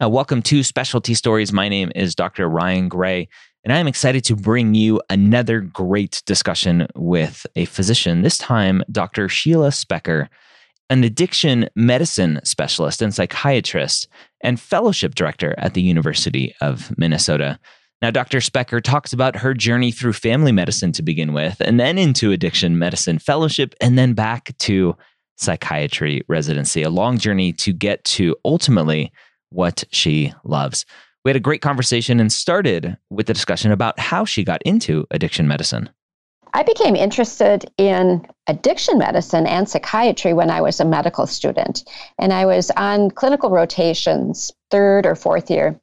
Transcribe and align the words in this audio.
Uh, 0.00 0.08
welcome 0.08 0.42
to 0.42 0.62
Specialty 0.62 1.14
Stories. 1.14 1.52
My 1.52 1.68
name 1.68 1.92
is 1.94 2.14
Dr. 2.14 2.48
Ryan 2.48 2.88
Gray, 2.88 3.28
and 3.62 3.72
I 3.72 3.78
am 3.78 3.86
excited 3.86 4.24
to 4.24 4.34
bring 4.34 4.74
you 4.74 5.00
another 5.10 5.60
great 5.60 6.22
discussion 6.26 6.88
with 6.96 7.46
a 7.54 7.66
physician, 7.66 8.22
this 8.22 8.38
time, 8.38 8.82
Dr. 8.90 9.28
Sheila 9.28 9.68
Specker, 9.68 10.28
an 10.90 11.04
addiction 11.04 11.68
medicine 11.76 12.40
specialist 12.42 13.00
and 13.00 13.14
psychiatrist 13.14 14.08
and 14.40 14.58
fellowship 14.58 15.14
director 15.14 15.54
at 15.58 15.74
the 15.74 15.82
University 15.82 16.54
of 16.60 16.96
Minnesota. 16.98 17.60
Now, 18.00 18.10
Dr. 18.10 18.38
Specker 18.38 18.82
talks 18.82 19.12
about 19.12 19.36
her 19.36 19.54
journey 19.54 19.92
through 19.92 20.14
family 20.14 20.50
medicine 20.50 20.90
to 20.92 21.02
begin 21.02 21.32
with, 21.32 21.60
and 21.60 21.78
then 21.78 21.98
into 21.98 22.32
addiction 22.32 22.78
medicine 22.78 23.20
fellowship, 23.20 23.74
and 23.80 23.96
then 23.96 24.14
back 24.14 24.56
to 24.60 24.96
psychiatry 25.36 26.22
residency, 26.28 26.82
a 26.82 26.90
long 26.90 27.18
journey 27.18 27.52
to 27.52 27.72
get 27.72 28.02
to 28.04 28.34
ultimately 28.44 29.12
what 29.52 29.84
she 29.90 30.32
loves. 30.44 30.84
We 31.24 31.28
had 31.30 31.36
a 31.36 31.40
great 31.40 31.62
conversation 31.62 32.18
and 32.18 32.32
started 32.32 32.96
with 33.10 33.26
the 33.26 33.34
discussion 33.34 33.70
about 33.70 33.98
how 33.98 34.24
she 34.24 34.44
got 34.44 34.62
into 34.62 35.06
addiction 35.10 35.46
medicine. 35.46 35.88
I 36.54 36.62
became 36.62 36.96
interested 36.96 37.70
in 37.78 38.26
addiction 38.46 38.98
medicine 38.98 39.46
and 39.46 39.68
psychiatry 39.68 40.34
when 40.34 40.50
I 40.50 40.60
was 40.60 40.80
a 40.80 40.84
medical 40.84 41.26
student. 41.26 41.88
And 42.18 42.32
I 42.32 42.44
was 42.44 42.70
on 42.76 43.10
clinical 43.10 43.50
rotations, 43.50 44.50
third 44.70 45.06
or 45.06 45.14
fourth 45.14 45.50
year. 45.50 45.80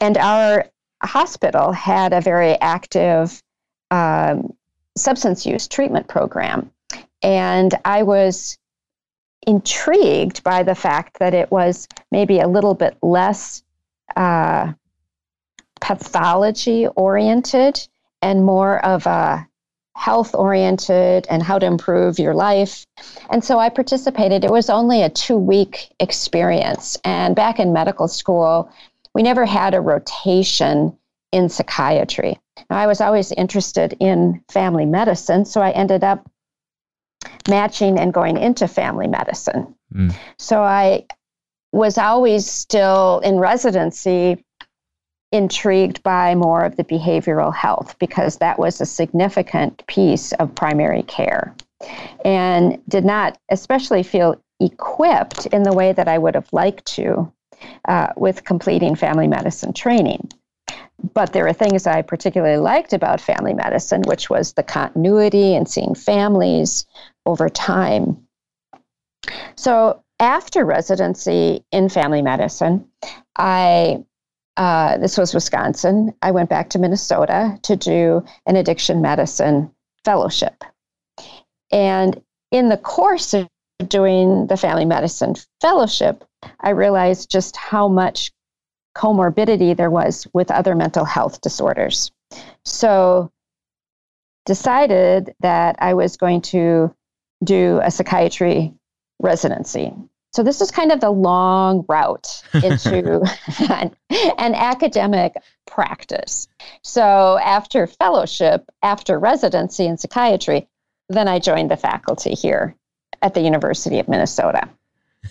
And 0.00 0.16
our 0.18 0.66
hospital 1.02 1.72
had 1.72 2.12
a 2.12 2.20
very 2.20 2.60
active 2.60 3.42
um, 3.90 4.52
substance 4.96 5.44
use 5.44 5.66
treatment 5.66 6.06
program. 6.08 6.70
And 7.22 7.74
I 7.84 8.02
was 8.02 8.56
intrigued 9.46 10.42
by 10.44 10.62
the 10.62 10.74
fact 10.74 11.18
that 11.18 11.34
it 11.34 11.50
was 11.50 11.88
maybe 12.10 12.40
a 12.40 12.48
little 12.48 12.74
bit 12.74 12.96
less 13.02 13.62
uh, 14.16 14.72
pathology 15.80 16.86
oriented 16.88 17.80
and 18.22 18.44
more 18.44 18.84
of 18.84 19.06
a 19.06 19.46
health 19.96 20.34
oriented 20.34 21.26
and 21.28 21.42
how 21.42 21.58
to 21.58 21.66
improve 21.66 22.18
your 22.18 22.34
life. 22.34 22.86
And 23.30 23.44
so 23.44 23.58
I 23.58 23.68
participated. 23.68 24.44
It 24.44 24.50
was 24.50 24.70
only 24.70 25.02
a 25.02 25.10
two 25.10 25.36
week 25.36 25.94
experience. 26.00 26.96
And 27.04 27.36
back 27.36 27.58
in 27.58 27.72
medical 27.72 28.08
school, 28.08 28.70
we 29.14 29.22
never 29.22 29.44
had 29.44 29.74
a 29.74 29.80
rotation 29.80 30.96
in 31.32 31.48
psychiatry. 31.48 32.38
Now, 32.70 32.78
I 32.78 32.86
was 32.86 33.00
always 33.00 33.32
interested 33.32 33.96
in 34.00 34.42
family 34.50 34.86
medicine, 34.86 35.44
so 35.44 35.60
I 35.60 35.70
ended 35.70 36.04
up 36.04 36.28
matching 37.48 37.98
and 37.98 38.12
going 38.12 38.36
into 38.36 38.68
family 38.68 39.06
medicine. 39.06 39.74
Mm. 39.94 40.14
So 40.38 40.62
I 40.62 41.06
was 41.72 41.98
always 41.98 42.50
still 42.50 43.20
in 43.20 43.38
residency 43.38 44.44
intrigued 45.32 46.02
by 46.02 46.34
more 46.34 46.64
of 46.64 46.76
the 46.76 46.84
behavioral 46.84 47.54
health 47.54 47.96
because 47.98 48.38
that 48.38 48.58
was 48.58 48.80
a 48.80 48.86
significant 48.86 49.86
piece 49.86 50.32
of 50.32 50.54
primary 50.54 51.02
care 51.04 51.54
and 52.24 52.78
did 52.88 53.04
not 53.04 53.38
especially 53.48 54.02
feel 54.02 54.40
equipped 54.60 55.46
in 55.46 55.62
the 55.62 55.72
way 55.72 55.92
that 55.92 56.08
I 56.08 56.18
would 56.18 56.34
have 56.34 56.52
liked 56.52 56.84
to 56.94 57.32
uh, 57.86 58.08
with 58.16 58.44
completing 58.44 58.94
family 58.94 59.28
medicine 59.28 59.72
training. 59.72 60.30
But 61.14 61.32
there 61.32 61.46
are 61.46 61.52
things 61.52 61.86
I 61.86 62.02
particularly 62.02 62.58
liked 62.58 62.92
about 62.92 63.20
family 63.20 63.54
medicine, 63.54 64.02
which 64.02 64.28
was 64.28 64.52
the 64.52 64.62
continuity 64.62 65.54
and 65.54 65.66
seeing 65.68 65.94
families 65.94 66.84
over 67.30 67.48
time. 67.48 68.26
So 69.56 70.02
after 70.18 70.64
residency 70.64 71.64
in 71.72 71.88
family 71.88 72.22
medicine, 72.22 72.88
I 73.36 74.04
uh, 74.56 74.98
this 74.98 75.16
was 75.16 75.32
Wisconsin. 75.32 76.12
I 76.20 76.32
went 76.32 76.50
back 76.50 76.70
to 76.70 76.78
Minnesota 76.78 77.58
to 77.62 77.76
do 77.76 78.22
an 78.46 78.56
addiction 78.56 79.00
medicine 79.00 79.70
fellowship. 80.04 80.64
And 81.72 82.20
in 82.50 82.68
the 82.68 82.76
course 82.76 83.32
of 83.32 83.48
doing 83.88 84.48
the 84.48 84.58
family 84.58 84.84
medicine 84.84 85.34
fellowship, 85.62 86.24
I 86.60 86.70
realized 86.70 87.30
just 87.30 87.56
how 87.56 87.88
much 87.88 88.32
comorbidity 88.94 89.74
there 89.76 89.90
was 89.90 90.26
with 90.34 90.50
other 90.50 90.74
mental 90.74 91.04
health 91.04 91.40
disorders. 91.40 92.10
So 92.64 93.30
decided 94.46 95.34
that 95.40 95.76
I 95.78 95.94
was 95.94 96.16
going 96.16 96.42
to 96.42 96.94
do 97.42 97.80
a 97.82 97.90
psychiatry 97.90 98.72
residency. 99.20 99.92
So 100.32 100.44
this 100.44 100.60
is 100.60 100.70
kind 100.70 100.92
of 100.92 101.00
the 101.00 101.10
long 101.10 101.84
route 101.88 102.42
into 102.54 103.20
an, 103.68 103.94
an, 104.10 104.54
academic 104.54 105.34
practice. 105.66 106.46
So 106.82 107.38
after 107.38 107.86
fellowship, 107.86 108.64
after 108.82 109.18
residency 109.18 109.86
in 109.86 109.98
psychiatry, 109.98 110.68
then 111.08 111.26
I 111.26 111.40
joined 111.40 111.70
the 111.70 111.76
faculty 111.76 112.34
here 112.34 112.76
at 113.22 113.34
the 113.34 113.40
University 113.40 113.98
of 113.98 114.08
Minnesota. 114.08 114.68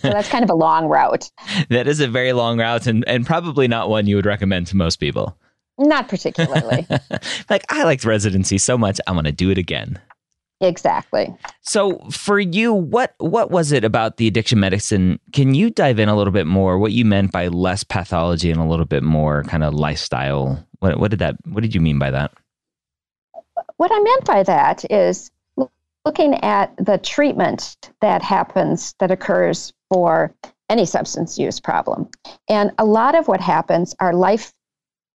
So 0.00 0.10
that's 0.10 0.28
kind 0.28 0.44
of 0.44 0.50
a 0.50 0.54
long 0.54 0.86
route. 0.86 1.30
that 1.70 1.88
is 1.88 2.00
a 2.00 2.06
very 2.06 2.32
long 2.32 2.58
route 2.58 2.86
and, 2.86 3.02
and 3.08 3.26
probably 3.26 3.68
not 3.68 3.88
one 3.88 4.06
you 4.06 4.16
would 4.16 4.26
recommend 4.26 4.66
to 4.68 4.76
most 4.76 4.96
people. 4.96 5.36
Not 5.78 6.08
particularly. 6.08 6.86
like 7.50 7.64
I 7.70 7.84
liked 7.84 8.04
residency 8.04 8.58
so 8.58 8.76
much, 8.76 9.00
I 9.06 9.12
want 9.12 9.26
to 9.26 9.32
do 9.32 9.50
it 9.50 9.56
again. 9.56 9.98
Exactly. 10.60 11.34
So 11.62 11.98
for 12.10 12.38
you, 12.38 12.74
what 12.74 13.14
what 13.18 13.50
was 13.50 13.72
it 13.72 13.82
about 13.82 14.18
the 14.18 14.26
addiction 14.26 14.60
medicine? 14.60 15.18
Can 15.32 15.54
you 15.54 15.70
dive 15.70 15.98
in 15.98 16.10
a 16.10 16.16
little 16.16 16.32
bit 16.32 16.46
more? 16.46 16.78
What 16.78 16.92
you 16.92 17.04
meant 17.04 17.32
by 17.32 17.48
less 17.48 17.82
pathology 17.82 18.50
and 18.50 18.60
a 18.60 18.64
little 18.64 18.84
bit 18.84 19.02
more 19.02 19.42
kind 19.44 19.64
of 19.64 19.72
lifestyle? 19.72 20.62
What 20.80 21.00
what 21.00 21.10
did 21.10 21.20
that? 21.20 21.36
What 21.46 21.62
did 21.62 21.74
you 21.74 21.80
mean 21.80 21.98
by 21.98 22.10
that? 22.10 22.32
What 23.78 23.90
I 23.90 24.00
meant 24.00 24.24
by 24.26 24.42
that 24.42 24.84
is 24.90 25.30
looking 26.04 26.34
at 26.42 26.74
the 26.76 26.98
treatment 26.98 27.90
that 28.02 28.22
happens 28.22 28.94
that 28.98 29.10
occurs 29.10 29.72
for 29.88 30.34
any 30.68 30.84
substance 30.84 31.38
use 31.38 31.58
problem, 31.58 32.06
and 32.50 32.70
a 32.78 32.84
lot 32.84 33.14
of 33.14 33.28
what 33.28 33.40
happens 33.40 33.94
are 33.98 34.12
life 34.12 34.52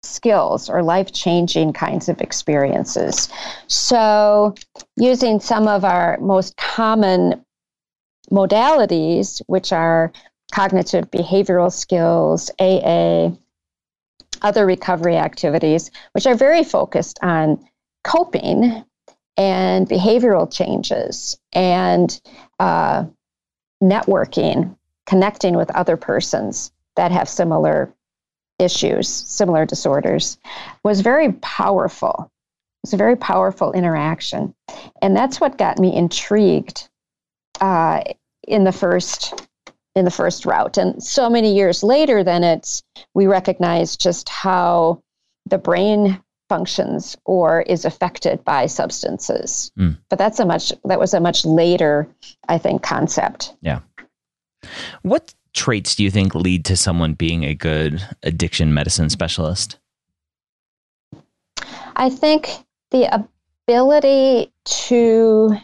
skills 0.03 0.69
or 0.69 0.81
life 0.83 1.11
changing 1.13 1.73
kinds 1.73 2.09
of 2.09 2.21
experiences. 2.21 3.29
So, 3.67 4.55
using 4.97 5.39
some 5.39 5.67
of 5.67 5.85
our 5.85 6.17
most 6.19 6.57
common 6.57 7.45
modalities, 8.31 9.41
which 9.47 9.71
are 9.71 10.11
cognitive 10.51 11.09
behavioral 11.11 11.71
skills, 11.71 12.49
AA, 12.59 13.35
other 14.41 14.65
recovery 14.65 15.17
activities, 15.17 15.91
which 16.13 16.25
are 16.25 16.35
very 16.35 16.63
focused 16.63 17.19
on 17.21 17.63
coping 18.03 18.83
and 19.37 19.87
behavioral 19.87 20.51
changes 20.51 21.37
and 21.53 22.21
uh, 22.59 23.05
networking, 23.81 24.75
connecting 25.05 25.55
with 25.55 25.69
other 25.71 25.97
persons 25.97 26.71
that 26.95 27.11
have 27.11 27.29
similar 27.29 27.93
issues, 28.61 29.07
similar 29.07 29.65
disorders, 29.65 30.37
was 30.83 31.01
very 31.01 31.33
powerful. 31.33 32.31
It's 32.83 32.93
a 32.93 32.97
very 32.97 33.15
powerful 33.15 33.73
interaction. 33.73 34.53
And 35.01 35.15
that's 35.15 35.39
what 35.39 35.57
got 35.57 35.79
me 35.79 35.95
intrigued 35.95 36.89
uh, 37.59 38.01
in 38.47 38.63
the 38.63 38.71
first 38.71 39.47
in 39.93 40.05
the 40.05 40.11
first 40.11 40.45
route. 40.45 40.77
And 40.77 41.03
so 41.03 41.29
many 41.29 41.53
years 41.53 41.83
later, 41.83 42.23
then 42.23 42.43
it's 42.43 42.81
we 43.13 43.27
recognize 43.27 43.97
just 43.97 44.29
how 44.29 45.01
the 45.45 45.57
brain 45.57 46.21
functions 46.47 47.17
or 47.25 47.61
is 47.61 47.85
affected 47.85 48.43
by 48.43 48.65
substances. 48.65 49.71
Mm. 49.77 49.97
But 50.09 50.19
that's 50.19 50.39
a 50.39 50.45
much 50.45 50.73
that 50.85 50.99
was 50.99 51.13
a 51.13 51.19
much 51.19 51.45
later, 51.45 52.07
I 52.47 52.57
think, 52.57 52.83
concept. 52.83 53.53
Yeah. 53.61 53.79
What 55.01 55.33
traits 55.53 55.95
do 55.95 56.03
you 56.03 56.11
think 56.11 56.33
lead 56.33 56.65
to 56.65 56.77
someone 56.77 57.13
being 57.13 57.43
a 57.43 57.53
good 57.53 58.05
addiction 58.23 58.73
medicine 58.73 59.09
specialist? 59.09 59.77
I 61.95 62.09
think 62.09 62.49
the 62.91 63.27
ability 63.67 64.51
to 64.65 65.55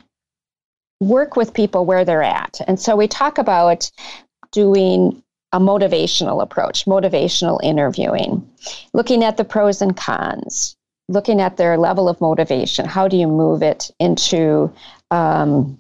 work 1.00 1.36
with 1.36 1.54
people 1.54 1.86
where 1.86 2.04
they're 2.06 2.24
at. 2.24 2.60
And 2.68 2.80
so 2.80 2.96
we 2.96 3.08
talk 3.08 3.38
about 3.38 3.90
doing 4.52 5.24
a 5.54 5.60
motivational 5.60 6.42
approach, 6.42 6.86
motivational 6.86 7.60
interviewing, 7.64 8.48
looking 8.94 9.24
at 9.24 9.38
the 9.38 9.46
pros 9.46 9.82
and 9.82 9.96
cons, 9.96 10.76
looking 11.08 11.40
at 11.40 11.58
their 11.58 11.78
level 11.78 12.10
of 12.10 12.20
motivation. 12.20 12.86
How 12.86 13.08
do 13.08 13.16
you 13.16 13.28
move 13.28 13.62
it 13.62 13.90
into 14.00 14.74
um, 15.12 15.80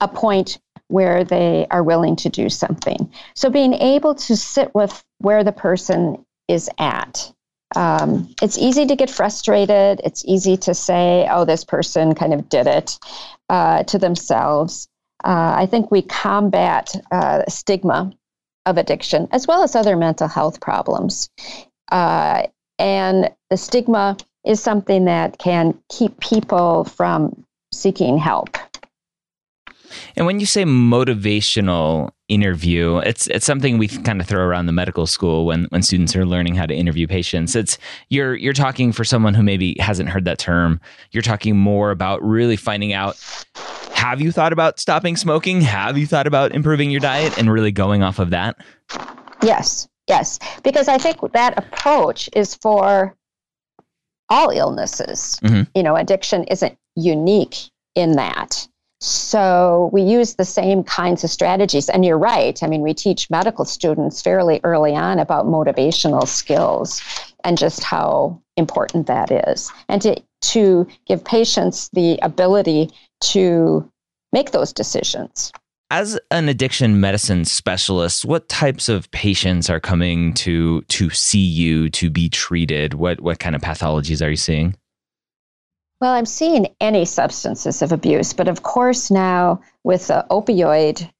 a 0.00 0.08
point 0.08 0.58
where 0.94 1.24
they 1.24 1.66
are 1.70 1.82
willing 1.82 2.16
to 2.16 2.28
do 2.28 2.48
something? 2.48 3.12
So, 3.34 3.50
being 3.50 3.74
able 3.74 4.14
to 4.14 4.36
sit 4.36 4.74
with 4.74 5.02
where 5.18 5.44
the 5.44 5.52
person 5.52 6.24
is 6.48 6.70
at. 6.78 7.32
Um, 7.76 8.32
it's 8.40 8.58
easy 8.58 8.86
to 8.86 8.94
get 8.94 9.10
frustrated. 9.10 10.00
It's 10.04 10.24
easy 10.24 10.56
to 10.58 10.74
say, 10.74 11.26
oh, 11.30 11.44
this 11.44 11.64
person 11.64 12.14
kind 12.14 12.32
of 12.32 12.48
did 12.48 12.66
it 12.66 12.98
uh, 13.48 13.82
to 13.84 13.98
themselves. 13.98 14.88
Uh, 15.24 15.54
I 15.56 15.66
think 15.66 15.90
we 15.90 16.02
combat 16.02 16.94
uh, 17.10 17.42
stigma 17.48 18.12
of 18.66 18.78
addiction 18.78 19.28
as 19.32 19.46
well 19.46 19.62
as 19.62 19.74
other 19.74 19.96
mental 19.96 20.28
health 20.28 20.60
problems. 20.60 21.30
Uh, 21.90 22.44
and 22.78 23.30
the 23.50 23.56
stigma 23.56 24.16
is 24.44 24.62
something 24.62 25.06
that 25.06 25.38
can 25.38 25.78
keep 25.90 26.20
people 26.20 26.84
from 26.84 27.44
seeking 27.72 28.18
help. 28.18 28.56
And 30.16 30.26
when 30.26 30.40
you 30.40 30.46
say 30.46 30.64
motivational 30.64 32.10
interview, 32.28 32.98
it's 32.98 33.26
it's 33.28 33.46
something 33.46 33.78
we 33.78 33.88
kind 33.88 34.20
of 34.20 34.26
throw 34.26 34.42
around 34.42 34.66
the 34.66 34.72
medical 34.72 35.06
school 35.06 35.46
when 35.46 35.64
when 35.70 35.82
students 35.82 36.16
are 36.16 36.24
learning 36.24 36.54
how 36.54 36.66
to 36.66 36.74
interview 36.74 37.06
patients. 37.06 37.54
It's 37.54 37.78
you're 38.08 38.34
you're 38.34 38.52
talking 38.52 38.92
for 38.92 39.04
someone 39.04 39.34
who 39.34 39.42
maybe 39.42 39.76
hasn't 39.80 40.08
heard 40.08 40.24
that 40.24 40.38
term. 40.38 40.80
You're 41.12 41.22
talking 41.22 41.56
more 41.56 41.90
about 41.90 42.22
really 42.22 42.56
finding 42.56 42.92
out 42.92 43.16
have 43.94 44.20
you 44.20 44.32
thought 44.32 44.52
about 44.52 44.80
stopping 44.80 45.16
smoking? 45.16 45.60
Have 45.62 45.96
you 45.96 46.06
thought 46.06 46.26
about 46.26 46.54
improving 46.54 46.90
your 46.90 47.00
diet 47.00 47.38
and 47.38 47.50
really 47.50 47.72
going 47.72 48.02
off 48.02 48.18
of 48.18 48.30
that? 48.30 48.56
Yes. 49.42 49.88
Yes, 50.06 50.38
because 50.62 50.88
I 50.88 50.98
think 50.98 51.32
that 51.32 51.58
approach 51.58 52.28
is 52.34 52.54
for 52.54 53.16
all 54.28 54.50
illnesses. 54.50 55.38
Mm-hmm. 55.42 55.62
You 55.74 55.82
know, 55.82 55.96
addiction 55.96 56.44
isn't 56.44 56.76
unique 56.96 57.56
in 57.94 58.12
that. 58.12 58.68
So 59.04 59.90
we 59.92 60.00
use 60.00 60.34
the 60.34 60.46
same 60.46 60.82
kinds 60.82 61.24
of 61.24 61.30
strategies. 61.30 61.90
And 61.90 62.04
you're 62.04 62.18
right. 62.18 62.60
I 62.62 62.66
mean, 62.66 62.80
we 62.80 62.94
teach 62.94 63.28
medical 63.28 63.66
students 63.66 64.22
fairly 64.22 64.60
early 64.64 64.94
on 64.94 65.18
about 65.18 65.44
motivational 65.44 66.26
skills 66.26 67.02
and 67.44 67.58
just 67.58 67.84
how 67.84 68.40
important 68.56 69.06
that 69.06 69.30
is. 69.30 69.70
And 69.90 70.00
to, 70.02 70.22
to 70.40 70.86
give 71.06 71.22
patients 71.22 71.90
the 71.92 72.18
ability 72.22 72.90
to 73.20 73.90
make 74.32 74.52
those 74.52 74.72
decisions. 74.72 75.52
As 75.90 76.18
an 76.30 76.48
addiction 76.48 76.98
medicine 76.98 77.44
specialist, 77.44 78.24
what 78.24 78.48
types 78.48 78.88
of 78.88 79.10
patients 79.10 79.68
are 79.68 79.80
coming 79.80 80.32
to 80.34 80.80
to 80.82 81.10
see 81.10 81.38
you 81.44 81.90
to 81.90 82.08
be 82.08 82.30
treated? 82.30 82.94
What 82.94 83.20
what 83.20 83.38
kind 83.38 83.54
of 83.54 83.60
pathologies 83.60 84.24
are 84.24 84.30
you 84.30 84.36
seeing? 84.36 84.76
Well, 86.00 86.12
I'm 86.12 86.26
seeing 86.26 86.74
any 86.80 87.04
substances 87.04 87.80
of 87.80 87.92
abuse, 87.92 88.32
but 88.32 88.48
of 88.48 88.62
course 88.62 89.10
now 89.10 89.62
with 89.84 90.08
the 90.08 90.26
opioid 90.30 91.10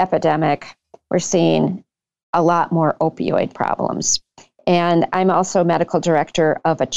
epidemic, 0.00 0.76
we're 1.10 1.18
seeing 1.18 1.84
a 2.32 2.42
lot 2.42 2.72
more 2.72 2.96
opioid 3.00 3.54
problems. 3.54 4.20
And 4.66 5.06
I'm 5.12 5.30
also 5.30 5.62
medical 5.64 6.00
director 6.00 6.60
of 6.64 6.80
a 6.80 6.88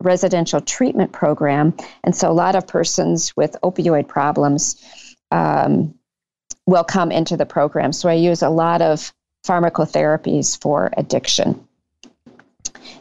residential 0.00 0.60
treatment 0.60 1.12
program, 1.12 1.74
and 2.04 2.14
so 2.14 2.30
a 2.30 2.32
lot 2.32 2.54
of 2.54 2.66
persons 2.66 3.36
with 3.36 3.56
opioid 3.64 4.06
problems 4.06 4.76
um, 5.32 5.94
will 6.66 6.84
come 6.84 7.10
into 7.10 7.36
the 7.36 7.46
program. 7.46 7.92
So 7.92 8.08
I 8.08 8.14
use 8.14 8.42
a 8.42 8.50
lot 8.50 8.82
of 8.82 9.12
pharmacotherapies 9.44 10.60
for 10.60 10.90
addiction. 10.96 11.67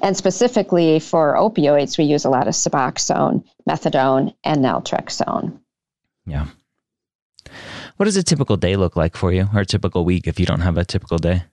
And 0.02 0.16
specifically 0.16 1.00
for 1.00 1.36
opioids, 1.36 1.98
we 1.98 2.06
use 2.06 2.26
a 2.26 2.30
lot 2.30 2.48
of 2.48 2.54
Suboxone, 2.54 3.44
methadone, 3.68 4.34
and 4.44 4.64
naltrexone. 4.64 5.60
Yeah. 6.26 6.48
What 7.98 8.06
does 8.06 8.18
a 8.18 8.24
typical 8.24 8.58
day 8.58 8.76
look 8.76 8.96
like 8.96 9.16
for 9.16 9.32
you, 9.32 9.48
or 9.54 9.62
a 9.62 9.66
typical 9.66 10.06
week 10.06 10.28
if 10.28 10.40
you 10.40 10.46
don't 10.46 10.62
have 10.62 10.78
a 10.78 10.86
typical 10.86 11.18
day? 11.18 11.44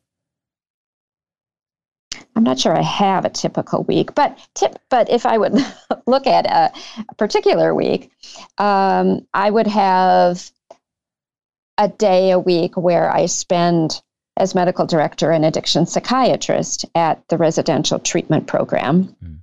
I'm 2.37 2.43
not 2.43 2.59
sure 2.59 2.77
I 2.77 2.83
have 2.83 3.25
a 3.25 3.31
typical 3.31 3.85
week, 3.85 4.15
but 4.15 4.37
tip, 4.55 4.79
but 4.91 5.09
if 5.09 5.25
I 5.25 5.39
would 5.39 5.55
look 6.07 6.27
at 6.27 6.47
a, 6.47 6.73
a 7.09 7.15
particular 7.15 7.75
week, 7.75 8.11
um, 8.59 9.27
I 9.33 9.49
would 9.49 9.69
have 9.69 10.51
a 11.79 11.89
day 11.89 12.31
a 12.31 12.39
week 12.39 12.77
where 12.77 13.11
I 13.11 13.27
spend 13.27 14.03
as 14.37 14.55
medical 14.55 14.87
director 14.87 15.31
and 15.31 15.45
addiction 15.45 15.87
psychiatrist 15.87 16.85
at 16.95 17.23
the 17.29 17.39
residential 17.39 17.99
treatment 17.99 18.47
program. 18.47 19.15
Mm. 19.23 19.39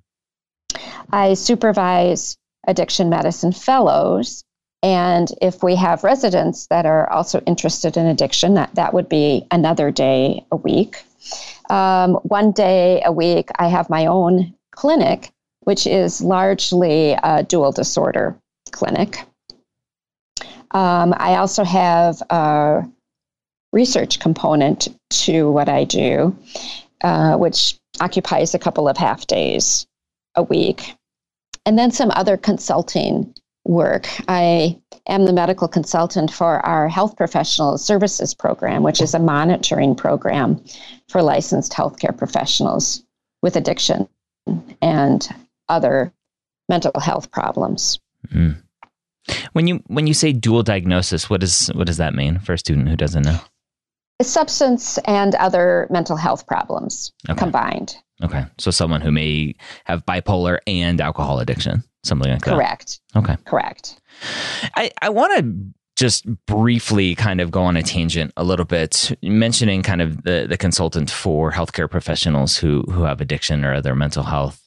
I 1.11 1.33
supervise 1.33 2.37
addiction 2.67 3.09
medicine 3.09 3.51
fellows. 3.51 4.43
And 4.83 5.29
if 5.41 5.61
we 5.61 5.75
have 5.75 6.03
residents 6.03 6.67
that 6.67 6.85
are 6.85 7.09
also 7.11 7.39
interested 7.41 7.97
in 7.97 8.07
addiction, 8.07 8.55
that, 8.55 8.73
that 8.75 8.93
would 8.93 9.09
be 9.09 9.45
another 9.51 9.91
day 9.91 10.45
a 10.51 10.55
week. 10.55 11.03
Um, 11.69 12.15
one 12.23 12.51
day 12.51 13.01
a 13.05 13.11
week, 13.11 13.49
I 13.57 13.67
have 13.67 13.89
my 13.89 14.07
own 14.07 14.53
clinic, 14.71 15.31
which 15.61 15.85
is 15.85 16.21
largely 16.21 17.11
a 17.11 17.43
dual 17.43 17.71
disorder 17.71 18.35
clinic. 18.71 19.23
Um, 20.71 21.13
I 21.17 21.35
also 21.35 21.63
have 21.63 22.21
a 22.29 22.83
research 23.71 24.19
component 24.19 24.87
to 25.09 25.51
what 25.51 25.69
I 25.69 25.83
do, 25.83 26.35
uh, 27.03 27.37
which 27.37 27.79
occupies 27.99 28.53
a 28.53 28.59
couple 28.59 28.87
of 28.87 28.97
half 28.97 29.27
days 29.27 29.85
a 30.35 30.43
week. 30.43 30.95
And 31.65 31.77
then 31.77 31.91
some 31.91 32.11
other 32.11 32.37
consulting 32.37 33.33
work. 33.65 34.07
I 34.27 34.79
am 35.07 35.25
the 35.25 35.33
medical 35.33 35.67
consultant 35.67 36.31
for 36.31 36.65
our 36.65 36.87
health 36.87 37.15
professional 37.15 37.77
services 37.77 38.33
program, 38.33 38.83
which 38.83 39.01
is 39.01 39.13
a 39.13 39.19
monitoring 39.19 39.95
program 39.95 40.63
for 41.09 41.21
licensed 41.21 41.71
healthcare 41.73 42.17
professionals 42.17 43.03
with 43.41 43.55
addiction 43.55 44.07
and 44.81 45.27
other 45.69 46.11
mental 46.69 46.99
health 46.99 47.31
problems. 47.31 47.99
Mm. 48.33 48.61
When 49.53 49.67
you 49.67 49.83
when 49.87 50.07
you 50.07 50.15
say 50.15 50.33
dual 50.33 50.63
diagnosis, 50.63 51.29
what 51.29 51.41
does 51.41 51.67
what 51.75 51.85
does 51.85 51.97
that 51.97 52.15
mean 52.15 52.39
for 52.39 52.53
a 52.53 52.57
student 52.57 52.89
who 52.89 52.95
doesn't 52.95 53.23
know? 53.23 53.39
Substance 54.23 54.97
and 54.99 55.35
other 55.35 55.87
mental 55.89 56.17
health 56.17 56.47
problems 56.47 57.11
okay. 57.29 57.37
combined. 57.37 57.95
Okay, 58.23 58.45
so 58.57 58.71
someone 58.71 59.01
who 59.01 59.11
may 59.11 59.55
have 59.85 60.05
bipolar 60.05 60.59
and 60.67 61.01
alcohol 61.01 61.39
addiction, 61.39 61.83
something 62.03 62.31
like 62.31 62.43
that. 62.43 62.55
Correct. 62.55 62.99
Okay. 63.15 63.35
Correct. 63.45 63.99
I 64.75 64.91
I 65.01 65.09
want 65.09 65.37
to 65.37 65.73
just 65.95 66.25
briefly 66.45 67.15
kind 67.15 67.41
of 67.41 67.51
go 67.51 67.61
on 67.63 67.77
a 67.77 67.83
tangent 67.83 68.31
a 68.37 68.43
little 68.43 68.65
bit, 68.65 69.15
mentioning 69.21 69.83
kind 69.83 70.01
of 70.01 70.23
the, 70.23 70.45
the 70.49 70.57
consultant 70.57 71.11
for 71.11 71.51
healthcare 71.51 71.89
professionals 71.89 72.57
who 72.57 72.83
who 72.91 73.03
have 73.03 73.21
addiction 73.21 73.65
or 73.65 73.73
other 73.73 73.95
mental 73.95 74.23
health 74.23 74.60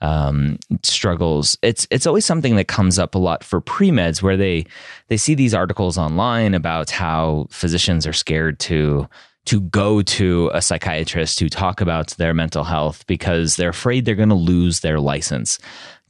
um, 0.00 0.58
struggles. 0.82 1.58
It's 1.62 1.86
it's 1.90 2.06
always 2.06 2.24
something 2.24 2.56
that 2.56 2.68
comes 2.68 2.98
up 2.98 3.14
a 3.14 3.18
lot 3.18 3.42
for 3.42 3.60
pre 3.60 3.90
meds, 3.90 4.22
where 4.22 4.36
they 4.36 4.66
they 5.08 5.16
see 5.16 5.34
these 5.34 5.54
articles 5.54 5.98
online 5.98 6.54
about 6.54 6.90
how 6.90 7.46
physicians 7.50 8.06
are 8.06 8.12
scared 8.12 8.58
to 8.60 9.08
to 9.46 9.60
go 9.62 10.02
to 10.02 10.50
a 10.52 10.60
psychiatrist 10.60 11.38
to 11.38 11.48
talk 11.48 11.80
about 11.80 12.08
their 12.18 12.34
mental 12.34 12.64
health 12.64 13.06
because 13.06 13.56
they're 13.56 13.70
afraid 13.70 14.04
they're 14.04 14.14
going 14.14 14.28
to 14.28 14.34
lose 14.34 14.80
their 14.80 15.00
license. 15.00 15.58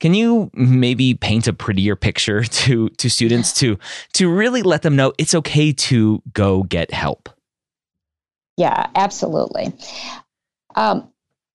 Can 0.00 0.12
you 0.12 0.50
maybe 0.54 1.14
paint 1.14 1.47
a 1.47 1.52
prettier 1.52 1.97
picture 1.97 2.42
to 2.64 2.88
to 2.90 3.09
students 3.09 3.52
to 3.54 3.78
to 4.14 4.30
really 4.30 4.62
let 4.62 4.83
them 4.83 4.97
know 4.97 5.12
it's 5.18 5.35
okay 5.35 5.73
to 5.73 6.23
go 6.33 6.64
get 6.64 6.92
help? 6.92 7.28
Yeah, 8.57 8.88
absolutely. 8.97 9.73
Um, 10.75 11.09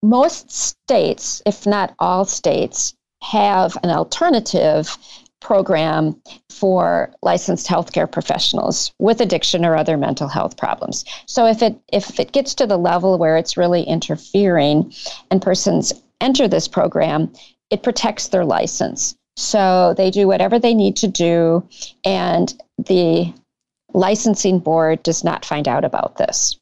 most 0.04 0.52
states, 0.52 1.42
if 1.46 1.66
not 1.66 1.96
all 1.98 2.26
states, 2.26 2.94
have 3.24 3.78
an 3.84 3.90
alternative 3.90 4.98
program 5.40 6.22
for 6.50 7.14
licensed 7.22 7.68
healthcare 7.68 8.10
professionals 8.10 8.94
with 9.00 9.22
addiction 9.22 9.66
or 9.66 9.76
other 9.76 9.98
mental 9.98 10.28
health 10.28 10.58
problems. 10.58 11.04
So 11.26 11.46
if 11.46 11.62
it 11.62 11.80
if 11.92 12.20
it 12.20 12.32
gets 12.32 12.56
to 12.56 12.68
the 12.68 12.78
level 12.78 13.18
where 13.18 13.38
it's 13.38 13.58
really 13.58 13.84
interfering 13.84 14.94
and 15.32 15.42
persons 15.42 15.94
enter 16.22 16.48
this 16.48 16.68
program, 16.68 17.32
it 17.70 17.84
protects 17.84 18.30
their 18.30 18.46
license. 18.46 19.16
So 19.36 19.94
they 19.98 20.12
do 20.12 20.28
whatever 20.28 20.60
they 20.60 20.74
need 20.74 20.96
to 20.98 21.08
do 21.08 21.68
and 22.06 22.54
the 22.78 23.34
licensing 23.94 24.60
board 24.60 25.04
does 25.04 25.24
not 25.24 25.46
find 25.46 25.68
out 25.68 25.84
about 25.86 26.18
this. 26.18 26.58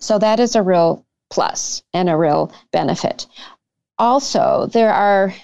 So 0.00 0.18
that 0.18 0.40
is 0.40 0.54
a 0.54 0.62
real 0.62 1.04
plus 1.30 1.82
and 1.92 2.08
a 2.08 2.16
real 2.16 2.52
benefit. 2.72 3.26
Also, 3.98 4.68
there 4.72 4.92
are 4.92 5.34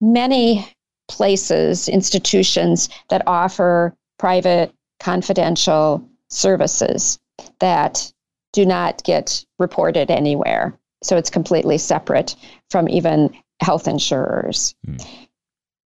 many 0.00 0.66
places, 1.08 1.88
institutions 1.88 2.88
that 3.10 3.22
offer 3.26 3.94
private, 4.18 4.72
confidential 5.00 6.06
services 6.30 7.18
that 7.60 8.12
do 8.52 8.64
not 8.64 9.02
get 9.04 9.44
reported 9.58 10.10
anywhere. 10.10 10.78
So 11.02 11.16
it's 11.16 11.30
completely 11.30 11.78
separate 11.78 12.36
from 12.70 12.88
even 12.88 13.34
health 13.60 13.88
insurers. 13.88 14.74
Mm. 14.86 15.06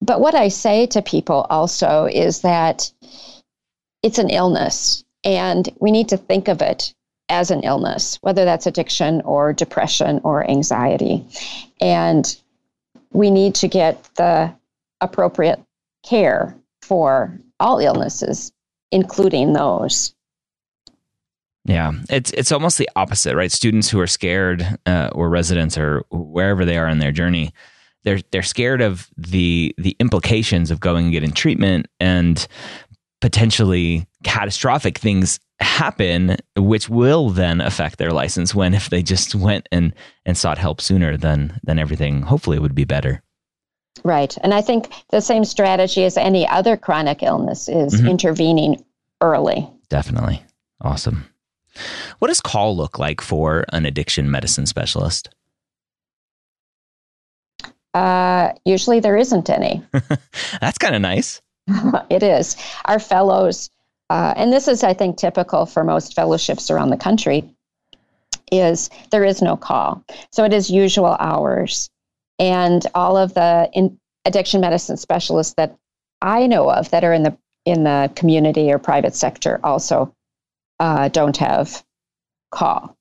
But 0.01 0.21
what 0.21 0.35
I 0.35 0.49
say 0.49 0.87
to 0.87 1.03
people 1.03 1.47
also 1.51 2.07
is 2.07 2.41
that 2.41 2.93
it's 4.03 4.19
an 4.19 4.31
illness 4.31 5.05
and 5.25 5.69
we 5.81 5.91
need 5.91 6.09
to 6.11 6.17
think 6.17 6.49
of 6.49 6.63
it 6.63 6.95
as 7.31 7.51
an 7.51 7.61
illness, 7.61 8.19
whether 8.21 8.45
that's 8.45 8.67
addiction 8.67 9.23
or 9.23 9.53
depression 9.53 10.21
or 10.25 10.49
anxiety. 10.51 11.25
And 11.81 12.37
we 13.13 13.31
need 13.31 13.55
to 13.57 13.69
get 13.69 14.09
the 14.17 14.53
appropriate 15.01 15.61
care 16.05 16.55
for 16.83 17.39
all 17.59 17.79
illnesses, 17.79 18.53
including 18.91 19.53
those. 19.53 20.15
Yeah, 21.65 21.93
it's 22.09 22.31
it's 22.33 22.53
almost 22.53 22.79
the 22.79 22.89
opposite, 22.97 23.37
right? 23.37 23.53
Students 23.53 23.89
who 23.89 24.01
are 24.01 24.07
scared, 24.07 24.67
uh, 24.87 25.11
or 25.13 25.29
residents, 25.29 25.77
or 25.77 26.05
wherever 26.11 26.65
they 26.65 26.79
are 26.79 26.89
in 26.89 26.99
their 26.99 27.13
journey, 27.13 27.53
they're 28.03 28.21
they're 28.33 28.43
scared 28.43 28.81
of 28.81 29.09
the 29.17 29.75
the 29.77 29.95
implications 30.01 30.71
of 30.71 30.81
going 30.81 31.05
and 31.05 31.13
getting 31.13 31.33
treatment 31.33 31.87
and 32.01 32.49
potentially 33.21 34.07
catastrophic 34.25 34.99
things 34.99 35.39
happen, 35.61 36.37
which 36.57 36.89
will 36.89 37.31
then 37.31 37.61
affect 37.61 37.99
their 37.99 38.13
license. 38.13 38.55
When 38.55 38.75
if 38.75 38.91
they 38.91 39.03
just 39.03 39.35
went 39.35 39.69
and 39.73 39.95
and 40.25 40.37
sought 40.37 40.59
help 40.59 40.81
sooner, 40.81 41.17
then 41.17 41.59
then 41.63 41.79
everything 41.79 42.23
hopefully 42.23 42.59
would 42.59 42.75
be 42.75 42.85
better. 42.85 43.23
Right, 44.05 44.37
and 44.43 44.55
I 44.55 44.63
think 44.63 44.93
the 45.11 45.21
same 45.21 45.45
strategy 45.45 46.05
as 46.05 46.17
any 46.17 46.47
other 46.49 46.77
chronic 46.77 47.23
illness 47.23 47.69
is 47.69 47.95
mm-hmm. 47.95 48.09
intervening 48.09 48.85
early. 49.21 49.69
Definitely, 49.89 50.43
awesome. 50.81 51.27
What 52.19 52.29
does 52.29 52.41
call 52.41 52.77
look 52.77 52.99
like 52.99 53.21
for 53.21 53.65
an 53.73 53.87
addiction 53.87 54.31
medicine 54.31 54.67
specialist? 54.67 55.29
Uh, 57.95 58.53
usually 58.65 59.01
there 59.01 59.17
isn't 59.17 59.51
any. 59.51 59.83
That's 60.61 60.79
kind 60.79 60.95
of 60.95 61.03
nice. 61.03 61.43
it 62.11 62.23
is. 62.23 62.57
Our 62.85 62.99
fellows, 62.99 63.71
uh, 64.11 64.35
and 64.37 64.53
this 64.53 64.67
is, 64.67 64.83
I 64.83 64.93
think, 64.93 65.17
typical 65.17 65.67
for 65.67 65.85
most 65.85 66.15
fellowships 66.15 66.71
around 66.71 66.91
the 66.91 66.97
country, 66.97 67.49
is 68.51 68.91
there 69.11 69.25
is 69.25 69.41
no 69.41 69.57
call. 69.57 70.05
So 70.33 70.45
it 70.45 70.53
is 70.53 70.69
usual 70.69 71.17
hours. 71.21 71.89
And 72.41 72.85
all 72.95 73.17
of 73.17 73.35
the 73.35 73.71
addiction 74.25 74.61
medicine 74.61 74.97
specialists 74.97 75.55
that 75.55 75.77
I 76.21 76.49
know 76.49 76.71
of 76.71 76.91
that 76.91 77.05
are 77.05 77.13
in 77.13 77.23
the 77.23 77.37
in 77.67 77.85
the 77.85 78.11
community 78.17 78.73
or 78.73 78.79
private 78.79 79.15
sector 79.15 79.61
also 79.63 80.15
uh, 80.81 81.09
don't 81.09 81.37
have 81.37 81.85
call. 82.51 82.97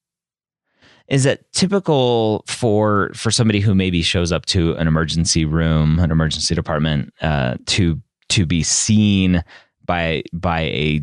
Is 1.07 1.25
it 1.25 1.47
typical 1.53 2.43
for 2.45 3.11
for 3.15 3.31
somebody 3.31 3.61
who 3.61 3.73
maybe 3.73 4.03
shows 4.03 4.31
up 4.31 4.45
to 4.47 4.75
an 4.75 4.87
emergency 4.87 5.43
room, 5.43 5.97
an 5.97 6.11
emergency 6.11 6.53
department, 6.53 7.13
uh, 7.21 7.55
to 7.65 7.99
to 8.29 8.45
be 8.45 8.61
seen 8.61 9.43
by 9.89 10.21
by 10.31 10.61
a 10.61 11.01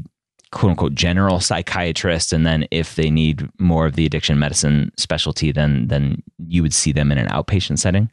quote 0.52 0.71
unquote 0.71 0.95
general 0.95 1.40
psychiatrist, 1.40 2.33
and 2.33 2.47
then 2.47 2.66
if 2.71 2.95
they 2.95 3.11
need 3.11 3.49
more 3.59 3.85
of 3.85 3.97
the 3.97 4.07
addiction 4.07 4.38
medicine 4.38 4.93
specialty, 4.97 5.50
then 5.50 5.88
then 5.88 6.23
you 6.47 6.62
would 6.62 6.73
see 6.73 6.93
them 6.93 7.11
in 7.11 7.19
an 7.19 7.26
outpatient 7.26 7.81
setting? 7.81 8.09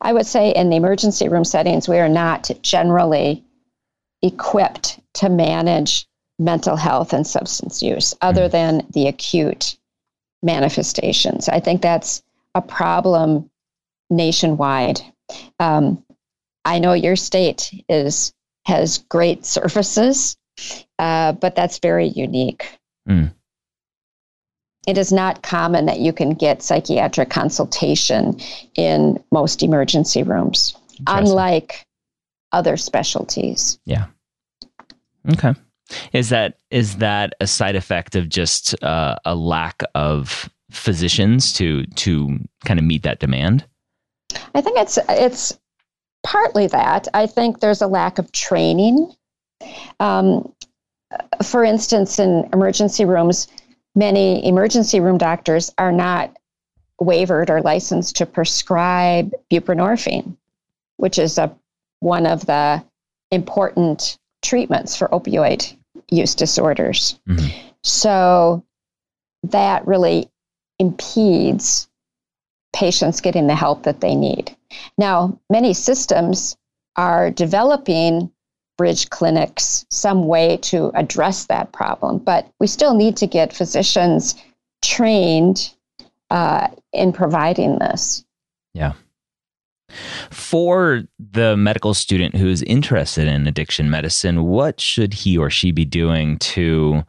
I 0.00 0.12
would 0.12 0.26
say 0.26 0.50
in 0.50 0.68
the 0.68 0.76
emergency 0.76 1.28
room 1.28 1.44
settings, 1.44 1.88
we 1.88 1.98
are 1.98 2.08
not 2.08 2.50
generally 2.62 3.44
equipped 4.20 4.98
to 5.14 5.28
manage 5.28 6.08
mental 6.40 6.74
health 6.74 7.12
and 7.12 7.24
substance 7.24 7.82
use 7.82 8.14
other 8.20 8.48
mm. 8.48 8.50
than 8.50 8.86
the 8.92 9.06
acute 9.06 9.76
manifestations. 10.42 11.48
I 11.48 11.60
think 11.60 11.82
that's 11.82 12.22
a 12.56 12.62
problem 12.62 13.48
nationwide. 14.10 15.00
Um, 15.60 16.02
I 16.64 16.80
know 16.80 16.94
your 16.94 17.14
state 17.14 17.84
is 17.88 18.34
has 18.66 18.98
great 18.98 19.44
services, 19.44 20.36
uh, 20.98 21.32
but 21.32 21.54
that's 21.54 21.78
very 21.78 22.08
unique. 22.08 22.78
Mm. 23.08 23.32
It 24.86 24.96
is 24.96 25.12
not 25.12 25.42
common 25.42 25.86
that 25.86 26.00
you 26.00 26.12
can 26.12 26.30
get 26.30 26.62
psychiatric 26.62 27.30
consultation 27.30 28.40
in 28.74 29.22
most 29.30 29.62
emergency 29.62 30.22
rooms, 30.22 30.74
unlike 31.06 31.86
other 32.52 32.76
specialties. 32.76 33.78
Yeah. 33.84 34.06
Okay. 35.30 35.54
Is 36.12 36.30
that 36.30 36.58
is 36.70 36.96
that 36.96 37.34
a 37.40 37.46
side 37.46 37.76
effect 37.76 38.16
of 38.16 38.28
just 38.28 38.80
uh, 38.82 39.16
a 39.24 39.34
lack 39.34 39.82
of 39.94 40.48
physicians 40.70 41.52
to 41.54 41.84
to 41.86 42.38
kind 42.64 42.78
of 42.78 42.86
meet 42.86 43.02
that 43.02 43.18
demand? 43.18 43.64
I 44.54 44.60
think 44.60 44.78
it's 44.78 44.98
it's 45.08 45.58
partly 46.22 46.66
that. 46.68 47.08
I 47.14 47.26
think 47.26 47.60
there's 47.60 47.82
a 47.82 47.86
lack 47.86 48.18
of 48.18 48.32
training. 48.32 49.12
Um, 49.98 50.52
for 51.42 51.64
instance, 51.64 52.18
in 52.18 52.48
emergency 52.52 53.04
rooms, 53.04 53.48
many 53.94 54.46
emergency 54.46 55.00
room 55.00 55.18
doctors 55.18 55.72
are 55.78 55.92
not 55.92 56.36
waivered 57.00 57.50
or 57.50 57.62
licensed 57.62 58.16
to 58.16 58.26
prescribe 58.26 59.32
buprenorphine, 59.50 60.36
which 60.96 61.18
is 61.18 61.38
a 61.38 61.54
one 62.00 62.26
of 62.26 62.46
the 62.46 62.82
important 63.30 64.18
treatments 64.42 64.96
for 64.96 65.08
opioid 65.08 65.76
use 66.10 66.34
disorders. 66.34 67.20
Mm-hmm. 67.28 67.48
So 67.82 68.64
that 69.44 69.86
really 69.86 70.30
impedes 70.78 71.89
patients 72.72 73.20
getting 73.20 73.46
the 73.46 73.54
help 73.54 73.82
that 73.82 74.00
they 74.00 74.14
need. 74.14 74.54
Now, 74.98 75.38
many 75.50 75.74
systems 75.74 76.56
are 76.96 77.30
developing 77.30 78.30
bridge 78.78 79.10
clinics, 79.10 79.84
some 79.90 80.26
way 80.26 80.56
to 80.58 80.90
address 80.94 81.46
that 81.46 81.72
problem, 81.72 82.18
but 82.18 82.50
we 82.60 82.66
still 82.66 82.94
need 82.94 83.16
to 83.18 83.26
get 83.26 83.52
physicians 83.52 84.34
trained 84.82 85.74
uh, 86.30 86.68
in 86.92 87.12
providing 87.12 87.78
this. 87.78 88.24
Yeah. 88.72 88.92
For 90.30 91.02
the 91.18 91.56
medical 91.56 91.94
student 91.94 92.36
who 92.36 92.48
is 92.48 92.62
interested 92.62 93.26
in 93.26 93.46
addiction 93.46 93.90
medicine, 93.90 94.44
what 94.44 94.80
should 94.80 95.12
he 95.12 95.36
or 95.36 95.50
she 95.50 95.72
be 95.72 95.84
doing 95.84 96.38
to 96.38 97.04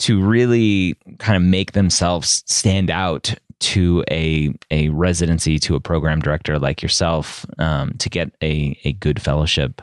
to 0.00 0.20
really 0.20 0.96
kind 1.18 1.36
of 1.36 1.42
make 1.42 1.72
themselves 1.72 2.44
stand 2.46 2.90
out 2.90 3.34
to 3.60 4.04
a 4.10 4.54
a 4.70 4.88
residency 4.90 5.58
to 5.58 5.74
a 5.74 5.80
program 5.80 6.20
director 6.20 6.58
like 6.58 6.82
yourself 6.82 7.44
um, 7.58 7.92
to 7.98 8.08
get 8.08 8.30
a, 8.42 8.78
a 8.84 8.92
good 8.94 9.20
fellowship? 9.20 9.82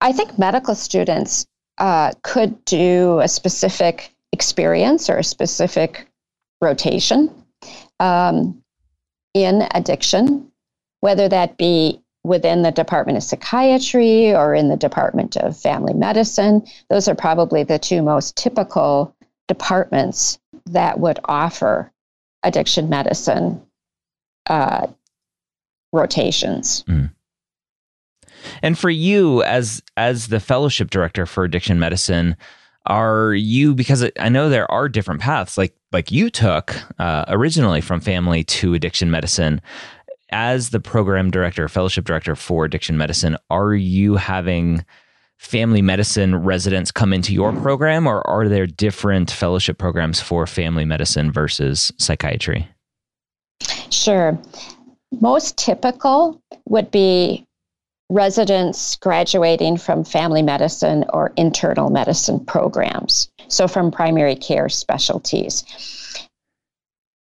I 0.00 0.12
think 0.12 0.38
medical 0.38 0.74
students 0.74 1.46
uh, 1.78 2.12
could 2.22 2.64
do 2.64 3.20
a 3.20 3.28
specific 3.28 4.12
experience 4.32 5.08
or 5.08 5.18
a 5.18 5.24
specific 5.24 6.06
rotation. 6.60 7.30
Um, 8.00 8.62
in 9.34 9.66
addiction, 9.74 10.50
whether 11.00 11.28
that 11.28 11.56
be 11.56 12.02
within 12.24 12.62
the 12.62 12.70
Department 12.70 13.18
of 13.18 13.24
Psychiatry 13.24 14.34
or 14.34 14.54
in 14.54 14.68
the 14.68 14.76
Department 14.76 15.36
of 15.36 15.56
Family 15.56 15.94
Medicine. 15.94 16.64
Those 16.88 17.08
are 17.08 17.14
probably 17.14 17.64
the 17.64 17.78
two 17.78 18.02
most 18.02 18.36
typical 18.36 19.14
departments 19.48 20.38
that 20.66 21.00
would 21.00 21.20
offer 21.24 21.92
addiction 22.42 22.88
medicine 22.88 23.60
uh, 24.46 24.86
rotations. 25.92 26.84
Mm. 26.88 27.12
And 28.62 28.78
for 28.78 28.90
you, 28.90 29.42
as 29.44 29.82
as 29.96 30.28
the 30.28 30.40
fellowship 30.40 30.90
director 30.90 31.26
for 31.26 31.44
addiction 31.44 31.78
medicine, 31.78 32.36
are 32.86 33.32
you 33.34 33.74
because 33.74 34.10
I 34.18 34.28
know 34.28 34.48
there 34.48 34.70
are 34.70 34.88
different 34.88 35.20
paths 35.20 35.56
like 35.56 35.74
like 35.92 36.10
you 36.10 36.30
took 36.30 36.74
uh, 36.98 37.24
originally 37.28 37.80
from 37.80 38.00
family 38.00 38.42
to 38.44 38.74
addiction 38.74 39.10
medicine 39.10 39.60
as 40.30 40.70
the 40.70 40.80
program 40.80 41.30
director 41.30 41.68
fellowship 41.68 42.04
director 42.04 42.34
for 42.34 42.64
addiction 42.64 42.96
medicine 42.96 43.36
are 43.50 43.74
you 43.74 44.16
having 44.16 44.84
family 45.42 45.82
medicine 45.82 46.36
residents 46.36 46.92
come 46.92 47.12
into 47.12 47.34
your 47.34 47.52
program 47.52 48.06
or 48.06 48.26
are 48.28 48.48
there 48.48 48.64
different 48.64 49.28
fellowship 49.28 49.76
programs 49.76 50.20
for 50.20 50.46
family 50.46 50.84
medicine 50.84 51.32
versus 51.32 51.92
psychiatry? 51.98 52.68
Sure. 53.90 54.38
Most 55.20 55.58
typical 55.58 56.40
would 56.66 56.92
be 56.92 57.44
residents 58.08 58.96
graduating 58.96 59.78
from 59.78 60.04
family 60.04 60.42
medicine 60.42 61.04
or 61.12 61.32
internal 61.36 61.90
medicine 61.90 62.44
programs, 62.44 63.28
so 63.48 63.66
from 63.66 63.90
primary 63.90 64.36
care 64.36 64.68
specialties. 64.68 65.64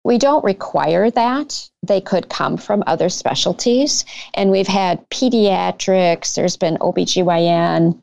We 0.04 0.18
don't 0.18 0.44
require 0.44 1.12
that. 1.12 1.70
They 1.84 2.02
could 2.02 2.30
come 2.30 2.58
from 2.58 2.84
other 2.88 3.10
specialties. 3.10 4.04
And 4.34 4.50
we've 4.50 4.68
had 4.68 5.08
pediatrics, 5.10 6.34
there's 6.34 6.58
been 6.58 6.78
OBGYN 6.78 8.02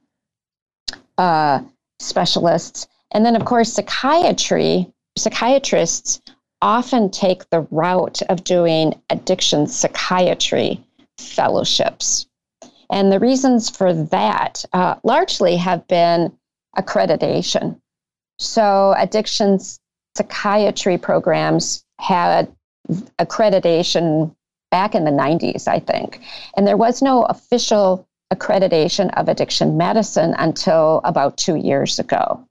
uh, 1.19 1.61
specialists, 1.99 2.87
And 3.11 3.25
then, 3.26 3.35
of 3.35 3.45
course, 3.45 3.73
psychiatry, 3.73 4.93
psychiatrists 5.17 6.21
often 6.62 7.11
take 7.11 7.49
the 7.50 7.67
route 7.71 8.23
of 8.28 8.45
doing 8.45 9.00
addiction 9.11 9.67
psychiatry 9.67 10.85
fellowships. 11.19 12.26
And 12.90 13.11
the 13.11 13.19
reasons 13.19 13.69
for 13.69 13.93
that 13.93 14.64
uh, 14.73 14.97
largely 15.02 15.57
have 15.57 15.87
been 15.88 16.33
accreditation. 16.76 17.81
So, 18.38 18.95
addiction 18.97 19.59
psychiatry 20.17 20.99
programs 20.99 21.85
had 22.00 22.52
accreditation 23.19 24.35
back 24.71 24.95
in 24.95 25.05
the 25.05 25.11
90s, 25.11 25.69
I 25.69 25.78
think. 25.78 26.21
And 26.57 26.67
there 26.67 26.76
was 26.76 27.02
no 27.02 27.25
official 27.25 28.07
accreditation 28.33 29.11
of 29.19 29.28
addiction 29.28 29.76
medicine 29.76 30.35
until 30.38 31.00
about 31.05 31.37
two 31.38 31.57
years 31.57 31.99
ago. 31.99 32.45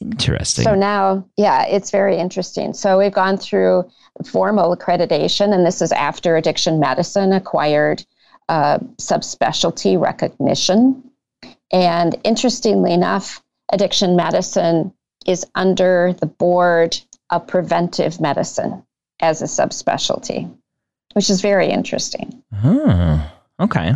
Interesting. 0.00 0.64
So 0.64 0.74
now, 0.74 1.24
yeah, 1.36 1.64
it's 1.66 1.90
very 1.90 2.18
interesting. 2.18 2.74
So 2.74 2.98
we've 2.98 3.12
gone 3.12 3.36
through 3.36 3.90
formal 4.24 4.76
accreditation, 4.76 5.54
and 5.54 5.64
this 5.64 5.80
is 5.80 5.92
after 5.92 6.36
addiction 6.36 6.80
medicine 6.80 7.32
acquired 7.32 8.04
uh, 8.48 8.78
subspecialty 9.00 10.00
recognition. 10.00 11.02
And 11.72 12.16
interestingly 12.24 12.92
enough, 12.92 13.42
addiction 13.70 14.16
medicine 14.16 14.92
is 15.24 15.46
under 15.54 16.14
the 16.20 16.26
board 16.26 17.00
of 17.32 17.46
preventive 17.46 18.20
medicine 18.20 18.84
as 19.20 19.42
a 19.42 19.46
subspecialty, 19.46 20.54
which 21.14 21.30
is 21.30 21.40
very 21.40 21.68
interesting. 21.68 22.42
Oh, 22.62 23.32
okay. 23.58 23.94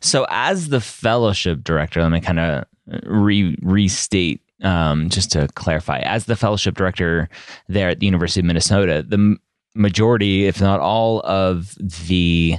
So, 0.00 0.26
as 0.28 0.68
the 0.68 0.80
fellowship 0.80 1.64
director, 1.64 2.02
let 2.02 2.12
me 2.12 2.20
kind 2.20 2.38
of 2.38 2.64
re- 3.04 3.56
restate 3.62 4.42
um, 4.62 5.08
just 5.08 5.32
to 5.32 5.48
clarify. 5.54 6.00
As 6.00 6.26
the 6.26 6.36
fellowship 6.36 6.76
director 6.76 7.28
there 7.68 7.88
at 7.88 7.98
the 7.98 8.06
University 8.06 8.40
of 8.40 8.46
Minnesota, 8.46 9.04
the 9.06 9.36
majority, 9.74 10.46
if 10.46 10.60
not 10.60 10.78
all, 10.78 11.20
of 11.20 11.74
the 11.80 12.58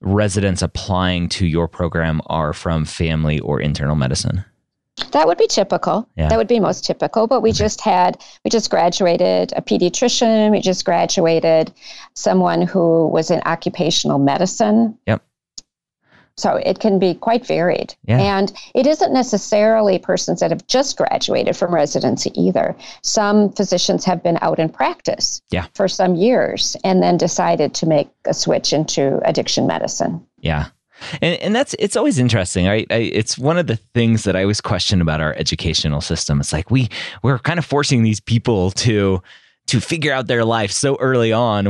residents 0.00 0.62
applying 0.62 1.28
to 1.28 1.46
your 1.46 1.68
program 1.68 2.20
are 2.26 2.52
from 2.52 2.84
family 2.84 3.38
or 3.38 3.60
internal 3.60 3.94
medicine. 3.94 4.44
That 5.12 5.26
would 5.26 5.38
be 5.38 5.46
typical. 5.46 6.08
Yeah. 6.16 6.28
That 6.28 6.38
would 6.38 6.48
be 6.48 6.60
most 6.60 6.84
typical. 6.84 7.26
But 7.26 7.40
we 7.40 7.50
okay. 7.50 7.58
just 7.58 7.80
had, 7.80 8.22
we 8.44 8.50
just 8.50 8.70
graduated 8.70 9.52
a 9.56 9.62
pediatrician. 9.62 10.50
We 10.50 10.60
just 10.60 10.84
graduated 10.84 11.72
someone 12.14 12.62
who 12.62 13.08
was 13.08 13.30
in 13.30 13.40
occupational 13.44 14.18
medicine. 14.18 14.98
Yep. 15.06 15.22
So 16.36 16.56
it 16.56 16.78
can 16.78 16.98
be 16.98 17.14
quite 17.14 17.46
varied. 17.46 17.94
Yeah. 18.04 18.18
And 18.18 18.52
it 18.74 18.86
isn't 18.86 19.12
necessarily 19.12 19.98
persons 19.98 20.40
that 20.40 20.50
have 20.50 20.66
just 20.66 20.96
graduated 20.96 21.56
from 21.56 21.74
residency 21.74 22.32
either. 22.34 22.74
Some 23.02 23.52
physicians 23.52 24.04
have 24.06 24.22
been 24.22 24.38
out 24.40 24.58
in 24.58 24.70
practice 24.70 25.42
yeah. 25.50 25.66
for 25.74 25.88
some 25.88 26.14
years 26.14 26.74
and 26.84 27.02
then 27.02 27.18
decided 27.18 27.74
to 27.74 27.86
make 27.86 28.08
a 28.24 28.32
switch 28.32 28.72
into 28.72 29.20
addiction 29.28 29.66
medicine. 29.66 30.26
Yeah. 30.38 30.68
And, 31.20 31.40
and 31.40 31.54
that's 31.54 31.74
it's 31.78 31.96
always 31.96 32.18
interesting. 32.18 32.68
I, 32.68 32.86
I, 32.90 32.96
it's 32.96 33.38
one 33.38 33.58
of 33.58 33.66
the 33.66 33.76
things 33.94 34.24
that 34.24 34.36
I 34.36 34.42
always 34.42 34.60
question 34.60 35.00
about 35.00 35.20
our 35.20 35.34
educational 35.34 36.00
system. 36.00 36.40
It's 36.40 36.52
like 36.52 36.70
we 36.70 36.88
we're 37.22 37.38
kind 37.38 37.58
of 37.58 37.64
forcing 37.64 38.02
these 38.02 38.20
people 38.20 38.70
to 38.72 39.22
to 39.68 39.80
figure 39.80 40.12
out 40.12 40.26
their 40.26 40.44
life 40.44 40.72
so 40.72 40.96
early 41.00 41.32
on. 41.32 41.68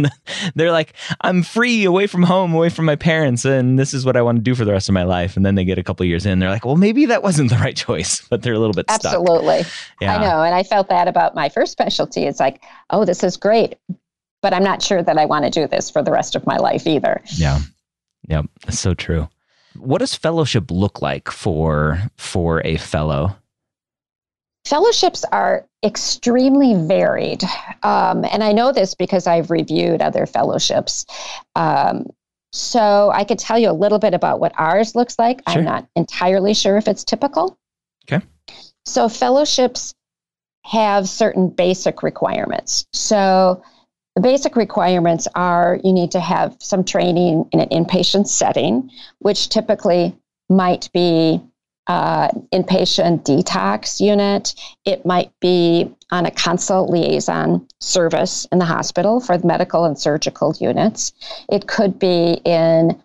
They're 0.54 0.72
like, 0.72 0.94
I'm 1.20 1.42
free 1.42 1.84
away 1.84 2.06
from 2.06 2.22
home, 2.22 2.54
away 2.54 2.68
from 2.68 2.84
my 2.84 2.96
parents, 2.96 3.44
and 3.44 3.78
this 3.78 3.92
is 3.92 4.04
what 4.04 4.16
I 4.16 4.22
want 4.22 4.36
to 4.36 4.42
do 4.42 4.54
for 4.54 4.64
the 4.64 4.72
rest 4.72 4.88
of 4.88 4.92
my 4.92 5.02
life. 5.02 5.36
And 5.36 5.44
then 5.44 5.54
they 5.54 5.64
get 5.64 5.78
a 5.78 5.82
couple 5.82 6.06
years 6.06 6.26
in, 6.26 6.38
they're 6.38 6.50
like, 6.50 6.64
well, 6.64 6.76
maybe 6.76 7.06
that 7.06 7.22
wasn't 7.22 7.50
the 7.50 7.56
right 7.60 7.76
choice, 7.76 8.26
but 8.28 8.42
they're 8.42 8.54
a 8.54 8.58
little 8.58 8.74
bit 8.74 8.86
Absolutely. 8.88 9.64
stuck. 9.64 10.00
Yeah. 10.00 10.16
I 10.16 10.20
know. 10.20 10.42
And 10.42 10.54
I 10.54 10.62
felt 10.62 10.88
that 10.88 11.08
about 11.08 11.34
my 11.34 11.48
first 11.48 11.72
specialty. 11.72 12.22
It's 12.22 12.40
like, 12.40 12.62
oh, 12.90 13.04
this 13.04 13.24
is 13.24 13.36
great, 13.36 13.76
but 14.40 14.54
I'm 14.54 14.64
not 14.64 14.80
sure 14.80 15.02
that 15.02 15.18
I 15.18 15.24
want 15.24 15.44
to 15.44 15.50
do 15.50 15.66
this 15.66 15.90
for 15.90 16.02
the 16.02 16.12
rest 16.12 16.36
of 16.36 16.46
my 16.46 16.56
life 16.56 16.86
either. 16.86 17.20
Yeah. 17.34 17.60
Yep. 18.28 18.46
That's 18.64 18.78
so 18.78 18.94
true. 18.94 19.28
What 19.76 19.98
does 19.98 20.14
fellowship 20.14 20.70
look 20.70 21.02
like 21.02 21.30
for 21.30 22.00
for 22.16 22.62
a 22.64 22.76
fellow? 22.76 23.36
Fellowships 24.64 25.24
are 25.30 25.66
extremely 25.84 26.74
varied. 26.74 27.42
Um, 27.82 28.24
and 28.24 28.42
I 28.42 28.52
know 28.52 28.72
this 28.72 28.94
because 28.94 29.26
I've 29.26 29.50
reviewed 29.50 30.00
other 30.00 30.24
fellowships. 30.24 31.04
Um, 31.54 32.06
so 32.52 33.10
I 33.12 33.24
could 33.24 33.38
tell 33.38 33.58
you 33.58 33.68
a 33.68 33.72
little 33.72 33.98
bit 33.98 34.14
about 34.14 34.40
what 34.40 34.52
ours 34.56 34.94
looks 34.94 35.18
like. 35.18 35.42
Sure. 35.48 35.58
I'm 35.58 35.64
not 35.64 35.86
entirely 35.96 36.54
sure 36.54 36.76
if 36.78 36.88
it's 36.88 37.04
typical. 37.04 37.58
Okay. 38.10 38.24
So 38.86 39.08
fellowships 39.08 39.94
have 40.64 41.08
certain 41.08 41.50
basic 41.50 42.02
requirements. 42.02 42.86
So 42.92 43.62
the 44.14 44.20
basic 44.20 44.54
requirements 44.56 45.26
are 45.34 45.80
you 45.82 45.92
need 45.92 46.12
to 46.12 46.20
have 46.20 46.56
some 46.60 46.84
training 46.84 47.48
in 47.52 47.60
an 47.60 47.68
inpatient 47.70 48.28
setting, 48.28 48.90
which 49.18 49.48
typically 49.48 50.16
might 50.48 50.88
be 50.92 51.40
uh, 51.86 52.28
inpatient 52.52 53.24
detox 53.24 54.00
unit. 54.00 54.54
It 54.84 55.04
might 55.04 55.32
be 55.40 55.94
on 56.10 56.26
a 56.26 56.30
consult 56.30 56.90
liaison 56.90 57.66
service 57.80 58.46
in 58.52 58.58
the 58.58 58.64
hospital 58.64 59.20
for 59.20 59.36
the 59.36 59.46
medical 59.46 59.84
and 59.84 59.98
surgical 59.98 60.54
units. 60.60 61.12
It 61.50 61.66
could 61.66 61.98
be 61.98 62.40
in 62.44 63.02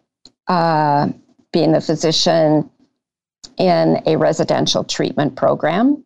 uh, 0.47 1.09
being 1.51 1.71
the 1.71 1.81
physician 1.81 2.69
in 3.57 4.01
a 4.05 4.15
residential 4.15 4.83
treatment 4.83 5.35
program. 5.35 6.03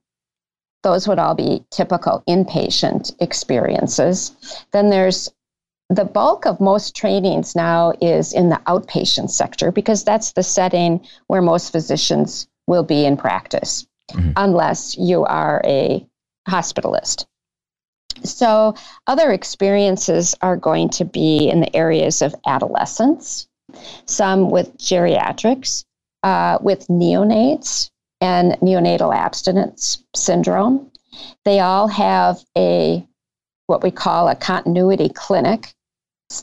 Those 0.83 1.07
would 1.07 1.19
all 1.19 1.35
be 1.35 1.63
typical 1.71 2.23
inpatient 2.27 3.13
experiences. 3.19 4.31
Then 4.71 4.89
there's 4.89 5.29
the 5.89 6.05
bulk 6.05 6.45
of 6.45 6.59
most 6.59 6.95
trainings 6.95 7.55
now 7.55 7.93
is 8.01 8.33
in 8.33 8.49
the 8.49 8.61
outpatient 8.67 9.29
sector 9.29 9.71
because 9.71 10.03
that's 10.03 10.33
the 10.33 10.43
setting 10.43 11.05
where 11.27 11.41
most 11.41 11.71
physicians 11.71 12.47
will 12.67 12.83
be 12.83 13.05
in 13.05 13.17
practice 13.17 13.85
mm-hmm. 14.11 14.31
unless 14.35 14.97
you 14.97 15.23
are 15.25 15.61
a 15.65 16.05
hospitalist. 16.47 17.25
So, 18.23 18.75
other 19.07 19.31
experiences 19.31 20.35
are 20.41 20.55
going 20.55 20.89
to 20.91 21.05
be 21.05 21.49
in 21.49 21.61
the 21.61 21.75
areas 21.75 22.21
of 22.21 22.35
adolescence, 22.45 23.47
some 24.05 24.49
with 24.49 24.77
geriatrics, 24.77 25.83
uh, 26.21 26.59
with 26.61 26.87
neonates 26.87 27.89
and 28.23 28.53
neonatal 28.61 29.13
abstinence 29.13 30.01
syndrome. 30.15 30.89
They 31.43 31.59
all 31.59 31.89
have 31.89 32.39
a 32.57 33.05
what 33.67 33.83
we 33.83 33.91
call 33.91 34.29
a 34.29 34.35
continuity 34.35 35.09
clinic, 35.09 35.73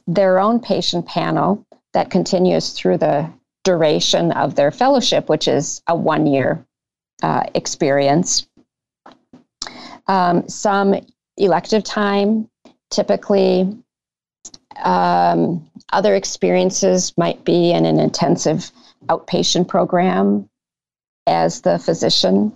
their 0.07 0.39
own 0.39 0.61
patient 0.61 1.07
panel 1.07 1.67
that 1.95 2.11
continues 2.11 2.73
through 2.73 2.99
the 2.99 3.31
duration 3.65 4.31
of 4.33 4.55
their 4.55 4.71
fellowship, 4.71 5.31
which 5.31 5.49
is 5.49 5.81
a 5.87 5.97
one 5.97 6.27
year 6.27 6.65
uh, 7.23 7.45
experience. 7.55 8.47
Um, 10.07 10.47
some 10.49 10.95
elective 11.39 11.83
time, 11.83 12.51
typically, 12.91 13.75
um, 14.83 15.67
other 15.93 16.15
experiences 16.15 17.17
might 17.17 17.43
be 17.45 17.73
in 17.73 17.87
an 17.87 17.99
intensive 17.99 18.71
outpatient 19.09 19.67
program 19.67 20.50
as 21.27 21.61
the 21.63 21.79
physician 21.79 22.53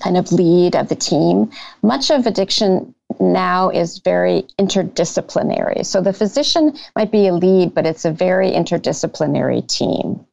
kind 0.00 0.16
of 0.16 0.30
lead 0.32 0.76
of 0.76 0.88
the 0.88 0.94
team. 0.94 1.50
Much 1.82 2.10
of 2.10 2.26
addiction 2.26 2.94
now 3.20 3.70
is 3.70 3.98
very 3.98 4.44
interdisciplinary. 4.58 5.84
So 5.84 6.00
the 6.00 6.12
physician 6.12 6.76
might 6.94 7.10
be 7.10 7.28
a 7.28 7.32
lead, 7.32 7.74
but 7.74 7.86
it's 7.86 8.04
a 8.04 8.10
very 8.10 8.50
interdisciplinary 8.50 9.66
team. 9.66 10.26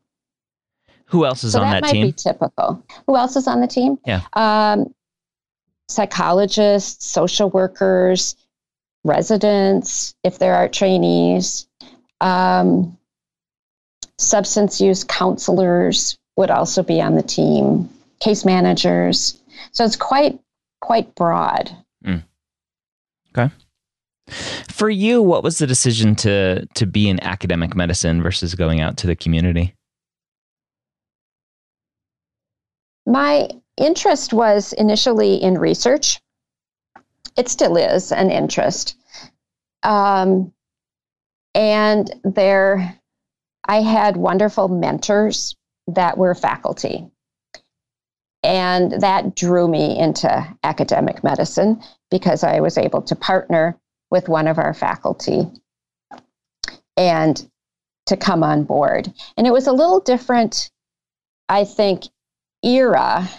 Who 1.06 1.26
else 1.26 1.44
is 1.44 1.54
so 1.54 1.62
on 1.62 1.70
that, 1.70 1.84
that 1.84 1.92
team? 1.92 2.02
Might 2.02 2.08
be 2.08 2.12
typical. 2.14 2.84
Who 3.08 3.16
else 3.16 3.36
is 3.36 3.48
on 3.48 3.62
the 3.62 3.68
team? 3.68 4.00
Yeah. 4.06 4.22
Um, 4.34 4.94
psychologists, 5.88 7.10
social 7.10 7.50
workers, 7.50 8.36
residents, 9.04 10.16
if 10.24 10.40
there 10.40 10.56
are 10.56 10.68
trainees, 10.68 11.68
um, 12.22 12.98
substance 14.18 14.82
use 14.82 15.04
counselors 15.04 16.18
would 16.36 16.52
also 16.52 16.84
be 16.84 17.02
on 17.02 17.16
the 17.16 17.24
team, 17.24 17.90
case 18.20 18.46
managers. 18.46 19.40
So 19.72 19.84
it's 19.84 19.96
quite 19.96 20.40
quite 20.82 21.16
broad. 21.16 21.72
Mm. 22.06 22.24
Okay. 23.36 23.54
For 24.28 24.90
you, 24.90 25.22
what 25.22 25.44
was 25.44 25.58
the 25.58 25.68
decision 25.68 26.16
to 26.18 26.66
to 26.76 26.86
be 26.86 27.10
in 27.10 27.22
academic 27.24 27.76
medicine 27.76 28.22
versus 28.22 28.56
going 28.56 28.82
out 28.82 28.98
to 28.98 29.08
the 29.08 29.16
community? 29.16 29.76
My 33.06 33.50
interest 33.78 34.34
was 34.34 34.74
initially 34.74 35.36
in 35.36 35.58
research. 35.58 36.22
It 37.36 37.50
still 37.50 37.76
is 37.76 38.12
an 38.12 38.32
interest. 38.32 38.96
Um, 39.82 40.54
and 41.54 42.14
there, 42.24 42.98
I 43.68 43.82
had 43.82 44.16
wonderful 44.16 44.70
mentors 44.70 45.56
that 45.88 46.18
were 46.18 46.36
faculty. 46.36 47.08
And 48.44 48.92
that 49.02 49.36
drew 49.36 49.68
me 49.68 49.98
into 49.98 50.56
academic 50.64 51.24
medicine 51.24 51.82
because 52.12 52.44
I 52.44 52.60
was 52.60 52.78
able 52.78 53.02
to 53.04 53.16
partner 53.16 53.78
with 54.12 54.28
one 54.28 54.48
of 54.48 54.58
our 54.58 54.74
faculty 54.74 55.48
and 56.98 57.50
to 58.08 58.18
come 58.18 58.44
on 58.44 58.64
board. 58.64 59.12
And 59.38 59.48
it 59.48 59.54
was 59.54 59.68
a 59.68 59.72
little 59.72 60.02
different, 60.02 60.70
I 61.48 61.64
think, 61.64 62.04
era. 62.64 63.30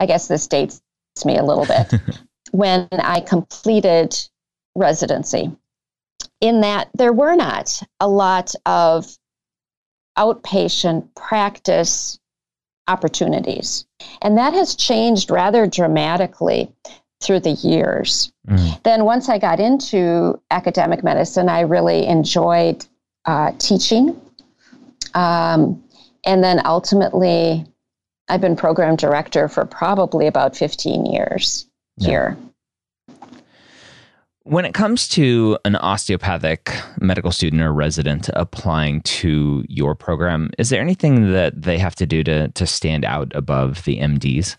I 0.00 0.06
guess 0.06 0.26
this 0.26 0.46
dates 0.48 0.82
me 1.24 1.36
a 1.36 1.44
little 1.44 1.66
bit 1.66 2.00
when 2.52 2.88
I 2.92 3.20
completed 3.20 4.16
residency, 4.74 5.52
in 6.40 6.62
that 6.62 6.88
there 6.94 7.12
were 7.12 7.36
not 7.36 7.82
a 8.00 8.08
lot 8.08 8.54
of 8.66 9.06
outpatient 10.18 11.08
practice 11.14 12.18
opportunities. 12.88 13.86
And 14.20 14.36
that 14.38 14.52
has 14.54 14.74
changed 14.74 15.30
rather 15.30 15.66
dramatically 15.66 16.72
through 17.22 17.40
the 17.40 17.52
years. 17.52 18.32
Mm. 18.48 18.82
Then, 18.82 19.04
once 19.04 19.28
I 19.28 19.38
got 19.38 19.60
into 19.60 20.40
academic 20.50 21.04
medicine, 21.04 21.48
I 21.48 21.60
really 21.60 22.06
enjoyed 22.06 22.84
uh, 23.24 23.52
teaching. 23.58 24.20
Um, 25.14 25.82
and 26.24 26.42
then 26.42 26.60
ultimately, 26.64 27.64
I've 28.28 28.40
been 28.40 28.56
program 28.56 28.96
director 28.96 29.48
for 29.48 29.64
probably 29.64 30.26
about 30.26 30.56
15 30.56 31.06
years 31.06 31.66
yeah. 31.96 32.08
here. 32.08 32.36
When 34.44 34.64
it 34.64 34.74
comes 34.74 35.06
to 35.10 35.56
an 35.64 35.76
osteopathic 35.76 36.72
medical 37.00 37.30
student 37.30 37.62
or 37.62 37.72
resident 37.72 38.28
applying 38.34 39.02
to 39.02 39.64
your 39.68 39.94
program, 39.94 40.50
is 40.58 40.68
there 40.68 40.80
anything 40.80 41.32
that 41.32 41.62
they 41.62 41.78
have 41.78 41.94
to 41.96 42.06
do 42.06 42.24
to, 42.24 42.48
to 42.48 42.66
stand 42.66 43.04
out 43.04 43.32
above 43.36 43.84
the 43.84 43.98
MDs? 43.98 44.56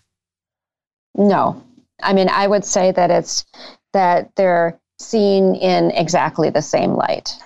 No. 1.16 1.62
I 2.02 2.14
mean, 2.14 2.28
I 2.28 2.46
would 2.46 2.64
say 2.64 2.92
that 2.92 3.10
it's 3.10 3.44
that 3.92 4.34
they're 4.36 4.80
seen 4.98 5.54
in 5.54 5.90
exactly 5.90 6.50
the 6.50 6.62
same 6.62 6.94
light. 6.94 7.36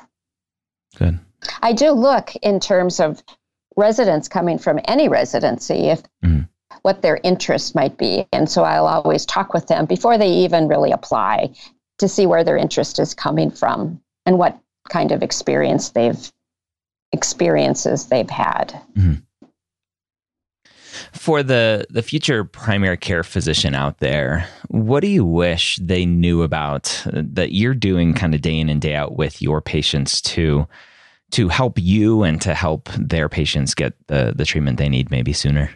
Good. 0.97 1.19
I 1.63 1.73
do 1.73 1.91
look 1.91 2.35
in 2.37 2.61
terms 2.61 3.01
of 3.01 3.23
residents 3.77 4.29
coming 4.29 4.59
from 4.59 4.81
any 4.85 5.09
residency 5.09 5.89
if 5.89 6.03
mm. 6.25 6.49
what 6.83 7.03
their 7.03 7.19
interest 7.23 7.75
might 7.75 7.97
be. 7.97 8.27
And 8.33 8.51
so 8.51 8.65
I'll 8.65 8.87
always 8.87 9.27
talk 9.27 9.55
with 9.55 9.67
them 9.67 9.87
before 9.87 10.19
they 10.19 10.31
even 10.31 10.69
really 10.69 10.93
apply 10.93 11.53
to 11.99 12.09
see 12.09 12.27
where 12.27 12.45
their 12.45 12.57
interest 12.57 12.99
is 12.99 13.15
coming 13.15 13.51
from 13.51 14.01
and 14.25 14.39
what 14.39 14.59
kind 14.89 15.13
of 15.13 15.23
experience 15.23 15.91
they've 15.91 16.33
experiences 17.13 18.07
they've 18.07 18.31
had. 18.31 18.81
Mm-hmm. 18.97 19.15
For 21.13 21.43
the 21.43 21.87
the 21.91 22.03
future 22.03 22.45
primary 22.45 22.97
care 22.97 23.23
physician 23.23 23.75
out 23.75 23.99
there, 23.99 24.49
what 24.69 25.01
do 25.01 25.09
you 25.09 25.25
wish 25.25 25.79
they 25.81 26.05
knew 26.05 26.43
about 26.43 27.05
that 27.13 27.53
you're 27.53 27.75
doing 27.75 28.15
kind 28.15 28.35
of 28.35 28.41
day 28.43 28.59
in 28.59 28.69
and 28.69 28.81
day 28.81 28.95
out 28.95 29.17
with 29.17 29.41
your 29.41 29.61
patients 29.61 30.21
to 30.23 30.67
to 31.31 31.49
help 31.49 31.79
you 31.79 32.23
and 32.23 32.41
to 32.41 32.55
help 32.55 32.89
their 32.95 33.29
patients 33.29 33.75
get 33.75 33.95
the 34.09 34.33
the 34.37 34.45
treatment 34.45 34.79
they 34.79 34.89
need 34.89 35.11
maybe 35.11 35.33
sooner? 35.33 35.71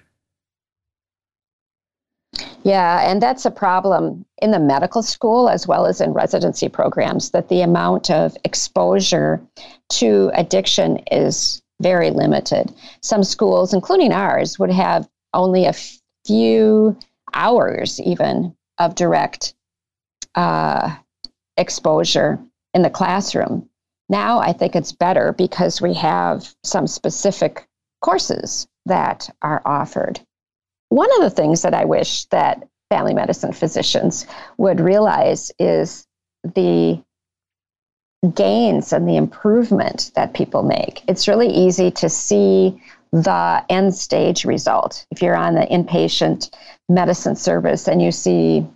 Yeah, 2.64 3.10
and 3.10 3.20
that's 3.20 3.44
a 3.44 3.50
problem 3.50 4.24
in 4.40 4.52
the 4.52 4.60
medical 4.60 5.02
school 5.02 5.48
as 5.48 5.66
well 5.66 5.86
as 5.86 6.00
in 6.00 6.12
residency 6.12 6.68
programs 6.68 7.30
that 7.30 7.48
the 7.48 7.62
amount 7.62 8.10
of 8.10 8.36
exposure 8.44 9.40
to 9.90 10.30
addiction 10.34 10.98
is 11.10 11.60
very 11.80 12.10
limited. 12.10 12.72
Some 13.00 13.24
schools, 13.24 13.74
including 13.74 14.12
ours, 14.12 14.58
would 14.58 14.70
have 14.70 15.08
only 15.34 15.64
a 15.66 15.74
few 16.24 16.96
hours 17.34 18.00
even 18.00 18.54
of 18.78 18.94
direct 18.94 19.54
uh, 20.34 20.94
exposure 21.56 22.38
in 22.74 22.82
the 22.82 22.90
classroom. 22.90 23.68
Now 24.08 24.38
I 24.38 24.52
think 24.52 24.76
it's 24.76 24.92
better 24.92 25.32
because 25.32 25.80
we 25.80 25.94
have 25.94 26.54
some 26.62 26.86
specific 26.86 27.66
courses 28.02 28.66
that 28.86 29.28
are 29.42 29.62
offered. 29.64 30.20
One 30.92 31.08
of 31.16 31.22
the 31.22 31.30
things 31.30 31.62
that 31.62 31.72
I 31.72 31.86
wish 31.86 32.26
that 32.26 32.68
family 32.90 33.14
medicine 33.14 33.54
physicians 33.54 34.26
would 34.58 34.78
realize 34.78 35.50
is 35.58 36.06
the 36.44 37.02
gains 38.34 38.92
and 38.92 39.08
the 39.08 39.16
improvement 39.16 40.10
that 40.16 40.34
people 40.34 40.62
make. 40.62 41.02
It's 41.08 41.28
really 41.28 41.48
easy 41.48 41.90
to 41.92 42.10
see 42.10 42.78
the 43.10 43.64
end 43.70 43.94
stage 43.94 44.44
result. 44.44 45.06
If 45.10 45.22
you're 45.22 45.34
on 45.34 45.54
the 45.54 45.62
inpatient 45.62 46.54
medicine 46.90 47.36
service 47.36 47.88
and 47.88 48.02
you 48.02 48.12
see 48.12 48.66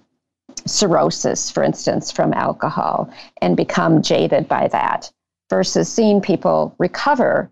cirrhosis, 0.64 1.50
for 1.50 1.62
instance, 1.62 2.11
from 2.11 2.33
alcohol 2.33 3.11
and 3.42 3.59
become 3.59 4.00
jaded 4.00 4.48
by 4.48 4.68
that, 4.68 5.12
versus 5.50 5.92
seeing 5.92 6.22
people 6.22 6.74
recover 6.79 7.50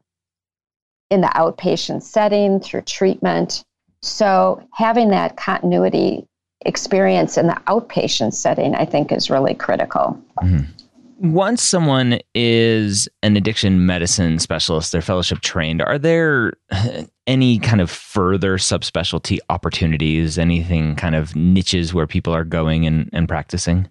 in 1.11 1.21
the 1.21 1.27
outpatient 1.29 2.03
setting 2.03 2.61
through 2.61 2.81
treatment 2.81 3.63
so 4.05 4.63
having 4.73 5.09
that 5.09 5.37
continuity 5.37 6.27
experience 6.67 7.39
in 7.39 7.47
the 7.47 7.61
outpatient 7.67 8.35
setting, 8.35 8.75
I 8.75 8.85
think, 8.85 9.11
is 9.11 9.31
really 9.31 9.55
critical. 9.55 10.21
Mm-hmm. 10.43 11.33
Once 11.33 11.63
someone 11.63 12.19
is 12.35 13.09
an 13.23 13.37
addiction 13.37 13.87
medicine 13.87 14.39
specialist, 14.39 14.93
they're 14.93 15.01
fellowship 15.01 15.41
trained, 15.41 15.81
are 15.81 15.99
there 15.99 16.53
any 17.27 17.59
kind 17.59 17.81
of 17.81 17.91
further 17.91 18.59
subspecialty 18.59 19.39
opportunities, 19.49 20.39
anything 20.39 20.97
kind 20.97 21.15
of 21.15 21.35
niches 21.35 21.95
where 21.95 22.07
people 22.07 22.35
are 22.35 22.45
going 22.45 22.87
and, 22.87 23.09
and 23.13 23.27
practicing? 23.27 23.89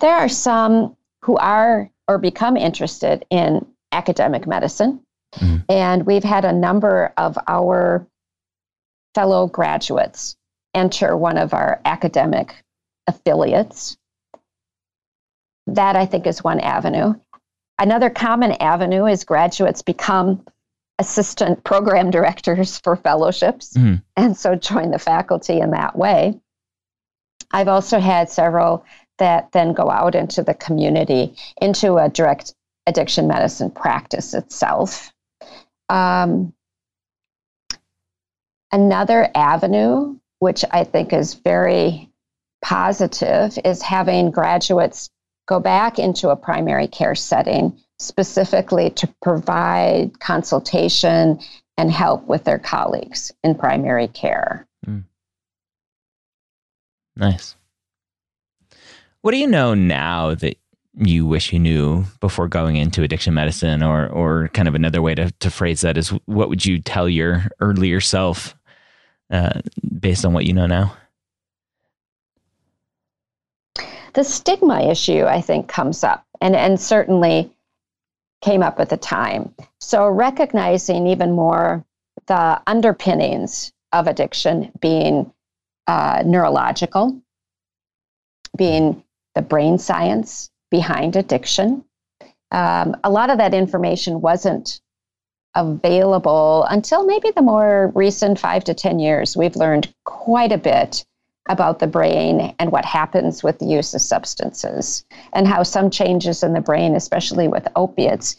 There 0.00 0.16
are 0.16 0.28
some 0.28 0.96
who 1.20 1.36
are 1.36 1.90
or 2.08 2.18
become 2.18 2.56
interested 2.56 3.24
in 3.30 3.64
academic 3.92 4.46
medicine. 4.46 5.00
Mm-hmm. 5.36 5.56
And 5.68 6.06
we've 6.06 6.24
had 6.24 6.44
a 6.44 6.52
number 6.52 7.12
of 7.16 7.38
our 7.48 8.06
fellow 9.14 9.46
graduates 9.46 10.36
enter 10.74 11.16
one 11.16 11.38
of 11.38 11.54
our 11.54 11.80
academic 11.84 12.54
affiliates. 13.06 13.96
That 15.66 15.96
I 15.96 16.06
think 16.06 16.26
is 16.26 16.42
one 16.42 16.60
avenue. 16.60 17.14
Another 17.78 18.10
common 18.10 18.52
avenue 18.52 19.06
is 19.06 19.24
graduates 19.24 19.82
become 19.82 20.44
assistant 20.98 21.64
program 21.64 22.10
directors 22.10 22.78
for 22.78 22.96
fellowships 22.96 23.72
mm-hmm. 23.72 23.96
and 24.16 24.36
so 24.36 24.54
join 24.54 24.90
the 24.90 24.98
faculty 24.98 25.58
in 25.58 25.70
that 25.70 25.96
way. 25.96 26.38
I've 27.50 27.68
also 27.68 27.98
had 27.98 28.30
several 28.30 28.84
that 29.18 29.52
then 29.52 29.72
go 29.72 29.90
out 29.90 30.14
into 30.14 30.42
the 30.42 30.54
community, 30.54 31.34
into 31.60 31.96
a 31.96 32.08
direct 32.08 32.54
addiction 32.86 33.28
medicine 33.28 33.70
practice 33.70 34.34
itself. 34.34 35.12
Um, 35.92 36.54
another 38.72 39.30
avenue, 39.34 40.18
which 40.38 40.64
I 40.70 40.84
think 40.84 41.12
is 41.12 41.34
very 41.34 42.08
positive, 42.64 43.58
is 43.62 43.82
having 43.82 44.30
graduates 44.30 45.10
go 45.46 45.60
back 45.60 45.98
into 45.98 46.30
a 46.30 46.36
primary 46.36 46.88
care 46.88 47.14
setting 47.14 47.78
specifically 47.98 48.88
to 48.90 49.06
provide 49.20 50.18
consultation 50.18 51.38
and 51.76 51.92
help 51.92 52.26
with 52.26 52.44
their 52.44 52.58
colleagues 52.58 53.30
in 53.44 53.54
primary 53.54 54.08
care. 54.08 54.66
Mm. 54.86 55.04
Nice. 57.16 57.54
What 59.20 59.32
do 59.32 59.36
you 59.36 59.46
know 59.46 59.74
now 59.74 60.34
that 60.34 60.56
you 60.94 61.26
wish 61.26 61.52
you 61.52 61.58
knew 61.58 62.04
before 62.20 62.48
going 62.48 62.76
into 62.76 63.02
addiction 63.02 63.34
medicine 63.34 63.82
or 63.82 64.08
or 64.08 64.48
kind 64.48 64.68
of 64.68 64.74
another 64.74 65.00
way 65.00 65.14
to, 65.14 65.30
to 65.40 65.50
phrase 65.50 65.80
that 65.80 65.96
is 65.96 66.10
what 66.26 66.48
would 66.48 66.64
you 66.64 66.80
tell 66.80 67.08
your 67.08 67.46
earlier 67.60 68.00
self 68.00 68.54
uh, 69.30 69.60
based 70.00 70.24
on 70.24 70.32
what 70.32 70.44
you 70.44 70.52
know 70.52 70.66
now? 70.66 70.94
The 74.14 74.24
stigma 74.24 74.82
issue 74.82 75.24
i 75.24 75.40
think 75.40 75.68
comes 75.68 76.04
up 76.04 76.26
and 76.40 76.54
and 76.54 76.78
certainly 76.78 77.50
came 78.42 78.62
up 78.62 78.80
at 78.80 78.90
the 78.90 78.96
time. 78.96 79.54
So 79.78 80.06
recognizing 80.08 81.06
even 81.06 81.32
more 81.32 81.84
the 82.26 82.60
underpinnings 82.66 83.72
of 83.92 84.08
addiction 84.08 84.72
being 84.80 85.32
uh, 85.86 86.22
neurological 86.26 87.20
being 88.56 89.02
the 89.34 89.42
brain 89.42 89.78
science 89.78 90.50
behind 90.72 91.14
addiction. 91.14 91.84
Um, 92.50 92.96
a 93.04 93.10
lot 93.10 93.30
of 93.30 93.38
that 93.38 93.54
information 93.54 94.20
wasn't 94.20 94.80
available 95.54 96.64
until 96.68 97.04
maybe 97.06 97.30
the 97.30 97.42
more 97.42 97.92
recent 97.94 98.40
five 98.40 98.64
to 98.64 98.74
10 98.74 98.98
years. 98.98 99.36
We've 99.36 99.54
learned 99.54 99.94
quite 100.04 100.50
a 100.50 100.58
bit 100.58 101.04
about 101.48 101.78
the 101.78 101.86
brain 101.86 102.54
and 102.58 102.72
what 102.72 102.84
happens 102.84 103.42
with 103.42 103.58
the 103.58 103.66
use 103.66 103.94
of 103.94 104.00
substances, 104.00 105.04
and 105.32 105.46
how 105.46 105.62
some 105.62 105.90
changes 105.90 106.42
in 106.42 106.52
the 106.52 106.60
brain, 106.60 106.94
especially 106.94 107.48
with 107.48 107.68
opiates, 107.76 108.36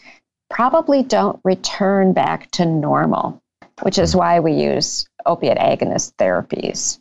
probably 0.50 1.04
don't 1.04 1.40
return 1.44 2.14
back 2.14 2.50
to 2.52 2.66
normal, 2.66 3.42
which 3.82 4.00
is 4.00 4.16
why 4.16 4.40
we 4.40 4.54
use 4.54 5.08
opiate 5.26 5.58
agonist 5.58 6.14
therapies. 6.16 6.98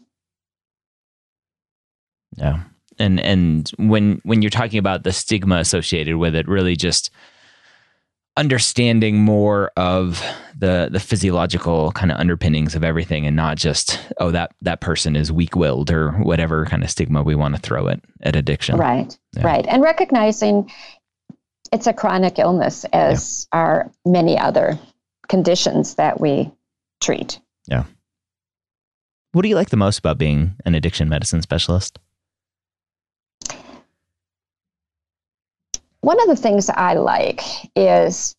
Yeah. 2.36 2.64
And 3.02 3.18
and 3.20 3.68
when 3.78 4.20
when 4.22 4.42
you're 4.42 4.50
talking 4.50 4.78
about 4.78 5.02
the 5.02 5.12
stigma 5.12 5.56
associated 5.56 6.16
with 6.16 6.36
it, 6.36 6.46
really 6.46 6.76
just 6.76 7.10
understanding 8.36 9.18
more 9.18 9.72
of 9.76 10.24
the 10.56 10.88
the 10.90 11.00
physiological 11.00 11.92
kind 11.92 12.12
of 12.12 12.18
underpinnings 12.18 12.74
of 12.74 12.84
everything 12.84 13.26
and 13.26 13.36
not 13.36 13.58
just 13.58 14.00
oh 14.20 14.30
that 14.30 14.52
that 14.62 14.80
person 14.80 15.16
is 15.16 15.30
weak-willed 15.30 15.90
or 15.90 16.12
whatever 16.12 16.64
kind 16.64 16.82
of 16.82 16.90
stigma 16.90 17.22
we 17.22 17.34
want 17.34 17.54
to 17.54 17.60
throw 17.60 17.88
at 17.88 18.00
at 18.22 18.36
addiction. 18.36 18.78
Right 18.78 19.18
yeah. 19.36 19.42
right. 19.44 19.66
And 19.66 19.82
recognizing 19.82 20.70
it's 21.72 21.86
a 21.86 21.92
chronic 21.92 22.38
illness 22.38 22.84
as 22.92 23.48
yeah. 23.52 23.58
are 23.58 23.92
many 24.06 24.38
other 24.38 24.78
conditions 25.28 25.96
that 25.96 26.20
we 26.20 26.50
treat. 27.00 27.40
Yeah. 27.66 27.84
What 29.32 29.42
do 29.42 29.48
you 29.48 29.56
like 29.56 29.70
the 29.70 29.76
most 29.76 29.98
about 29.98 30.18
being 30.18 30.54
an 30.64 30.74
addiction 30.74 31.08
medicine 31.08 31.42
specialist 31.42 31.98
one 36.02 36.20
of 36.20 36.26
the 36.28 36.36
things 36.36 36.68
I 36.68 36.94
like 36.94 37.40
is, 37.74 38.34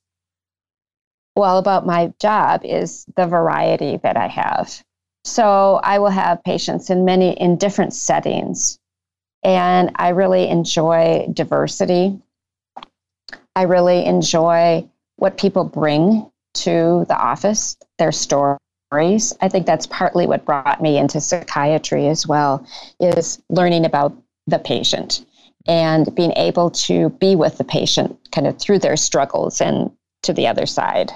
well, 1.35 1.57
about 1.57 1.85
my 1.85 2.13
job 2.19 2.63
is 2.63 3.05
the 3.15 3.25
variety 3.25 3.97
that 4.03 4.17
I 4.17 4.27
have. 4.27 4.83
So 5.23 5.79
I 5.81 5.99
will 5.99 6.09
have 6.09 6.43
patients 6.43 6.89
in 6.89 7.05
many, 7.05 7.31
in 7.31 7.57
different 7.57 7.93
settings. 7.93 8.77
And 9.43 9.91
I 9.95 10.09
really 10.09 10.47
enjoy 10.49 11.27
diversity. 11.33 12.19
I 13.55 13.63
really 13.63 14.05
enjoy 14.05 14.87
what 15.15 15.37
people 15.37 15.63
bring 15.63 16.29
to 16.55 17.05
the 17.07 17.17
office, 17.17 17.77
their 17.97 18.11
stories. 18.11 18.59
I 19.41 19.47
think 19.47 19.65
that's 19.65 19.87
partly 19.87 20.27
what 20.27 20.45
brought 20.45 20.81
me 20.81 20.97
into 20.97 21.21
psychiatry 21.21 22.09
as 22.09 22.27
well, 22.27 22.67
is 22.99 23.41
learning 23.49 23.85
about 23.85 24.15
the 24.47 24.59
patient 24.59 25.25
and 25.67 26.13
being 26.15 26.33
able 26.35 26.69
to 26.69 27.09
be 27.09 27.35
with 27.35 27.57
the 27.57 27.63
patient 27.63 28.17
kind 28.31 28.47
of 28.47 28.59
through 28.59 28.79
their 28.79 28.97
struggles 28.97 29.61
and 29.61 29.91
to 30.23 30.33
the 30.33 30.47
other 30.47 30.65
side. 30.65 31.11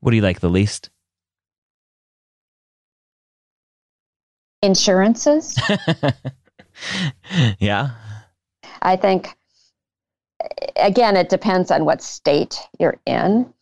What 0.00 0.10
do 0.10 0.16
you 0.16 0.22
like 0.22 0.40
the 0.40 0.50
least? 0.50 0.90
Insurances. 4.62 5.58
yeah. 7.58 7.90
I 8.82 8.96
think, 8.96 9.34
again, 10.76 11.16
it 11.16 11.28
depends 11.28 11.70
on 11.70 11.84
what 11.84 12.02
state 12.02 12.58
you're 12.78 12.98
in 13.06 13.52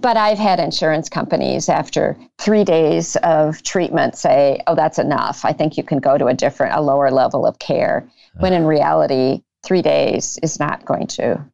but 0.00 0.16
I've 0.16 0.38
had 0.38 0.58
insurance 0.58 1.08
companies 1.08 1.68
after 1.68 2.16
three 2.38 2.64
days 2.64 3.16
of 3.16 3.62
treatment 3.62 4.16
say, 4.16 4.60
"Oh, 4.66 4.74
that's 4.74 4.98
enough. 4.98 5.44
I 5.44 5.52
think 5.52 5.76
you 5.76 5.82
can 5.84 5.98
go 5.98 6.18
to 6.18 6.26
a 6.26 6.34
different, 6.34 6.74
a 6.74 6.80
lower 6.80 7.10
level 7.10 7.46
of 7.46 7.58
care." 7.58 8.08
When 8.38 8.52
in 8.52 8.64
ah. 8.64 8.68
reality, 8.68 9.42
three 9.64 9.82
days 9.82 10.38
is 10.42 10.58
not 10.58 10.84
going 10.84 11.06
to 11.06 11.44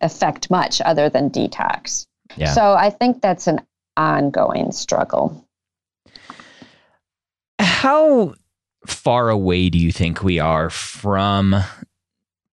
affect 0.00 0.50
much 0.50 0.80
other 0.80 1.08
than 1.08 1.30
detox. 1.30 2.06
Yeah. 2.36 2.52
So 2.52 2.74
I 2.74 2.90
think 2.90 3.22
that's 3.22 3.46
an 3.46 3.60
ongoing 3.96 4.72
struggle. 4.72 5.44
How 7.58 8.34
far 8.86 9.30
away 9.30 9.68
do 9.68 9.78
you 9.78 9.92
think 9.92 10.22
we 10.22 10.38
are 10.38 10.70
from 10.70 11.56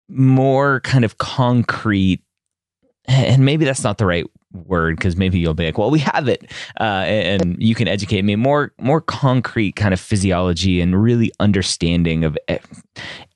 more 0.08 0.82
kind 0.82 1.04
of 1.04 1.18
concrete 1.18 2.22
and 3.08 3.46
maybe 3.46 3.66
that's 3.66 3.84
not 3.84 3.98
the 3.98 4.06
right 4.06 4.26
word 4.56 4.98
because 4.98 5.16
maybe 5.16 5.40
you'll 5.40 5.54
be 5.54 5.66
like, 5.66 5.78
well, 5.78 5.92
we 5.92 6.00
have 6.00 6.28
it, 6.28 6.52
uh, 6.80 7.04
and 7.06 7.62
you 7.62 7.76
can 7.76 7.88
educate 7.88 8.24
me 8.24 8.36
more, 8.36 8.74
more 8.80 9.02
concrete 9.02 9.76
kind 9.76 9.94
of 9.94 10.00
physiology 10.00 10.82
and 10.82 11.02
really 11.02 11.32
understanding 11.40 12.24
of 12.24 12.38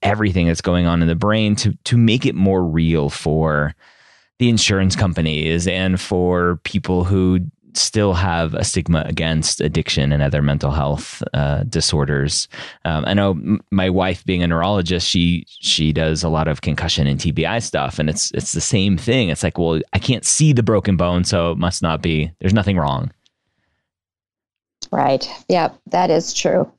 everything 0.01 0.47
that's 0.47 0.61
going 0.61 0.85
on 0.85 1.01
in 1.01 1.07
the 1.07 1.15
brain 1.15 1.55
to 1.55 1.77
to 1.83 1.97
make 1.97 2.25
it 2.25 2.35
more 2.35 2.63
real 2.63 3.09
for 3.09 3.75
the 4.39 4.49
insurance 4.49 4.95
companies 4.95 5.67
and 5.67 5.99
for 5.99 6.59
people 6.63 7.03
who 7.03 7.39
still 7.73 8.13
have 8.13 8.53
a 8.53 8.63
stigma 8.63 9.03
against 9.05 9.61
addiction 9.61 10.11
and 10.11 10.21
other 10.21 10.41
mental 10.41 10.71
health 10.71 11.21
uh, 11.33 11.63
disorders. 11.63 12.47
Um, 12.85 13.03
I 13.07 13.13
know 13.13 13.31
m- 13.31 13.61
my 13.71 13.89
wife, 13.89 14.25
being 14.25 14.43
a 14.43 14.47
neurologist, 14.47 15.07
she 15.07 15.45
she 15.47 15.91
does 15.93 16.23
a 16.23 16.29
lot 16.29 16.47
of 16.47 16.61
concussion 16.61 17.07
and 17.07 17.19
TBI 17.19 17.61
stuff, 17.63 17.99
and 17.99 18.09
it's 18.09 18.31
it's 18.31 18.53
the 18.53 18.61
same 18.61 18.97
thing. 18.97 19.29
It's 19.29 19.43
like, 19.43 19.57
well, 19.57 19.81
I 19.93 19.99
can't 19.99 20.25
see 20.25 20.53
the 20.53 20.63
broken 20.63 20.97
bone, 20.97 21.23
so 21.23 21.51
it 21.51 21.57
must 21.57 21.81
not 21.81 22.01
be. 22.01 22.31
There's 22.39 22.53
nothing 22.53 22.77
wrong. 22.77 23.11
Right. 24.91 25.29
Yeah, 25.47 25.69
that 25.87 26.09
is 26.09 26.33
true. 26.33 26.71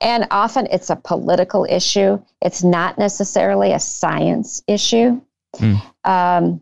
And 0.00 0.26
often 0.30 0.68
it's 0.70 0.90
a 0.90 0.96
political 0.96 1.66
issue. 1.68 2.22
It's 2.40 2.62
not 2.62 2.96
necessarily 2.96 3.72
a 3.72 3.80
science 3.80 4.62
issue. 4.68 5.20
Mm. 5.56 5.82
Um, 6.04 6.60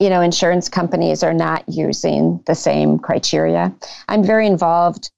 you 0.00 0.08
know, 0.08 0.22
insurance 0.22 0.68
companies 0.68 1.22
are 1.22 1.34
not 1.34 1.62
using 1.68 2.42
the 2.46 2.54
same 2.54 2.98
criteria. 2.98 3.72
I'm 4.08 4.24
very 4.24 4.46
involved 4.46 5.10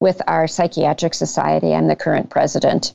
with 0.00 0.20
our 0.26 0.46
psychiatric 0.46 1.14
society. 1.14 1.74
I'm 1.74 1.88
the 1.88 1.96
current 1.96 2.28
president. 2.28 2.94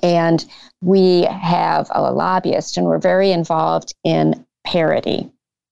And 0.00 0.44
we 0.80 1.24
have 1.24 1.88
a 1.90 2.12
lobbyist, 2.12 2.76
and 2.76 2.86
we're 2.86 2.98
very 2.98 3.32
involved 3.32 3.94
in 4.04 4.46
parity. 4.64 5.30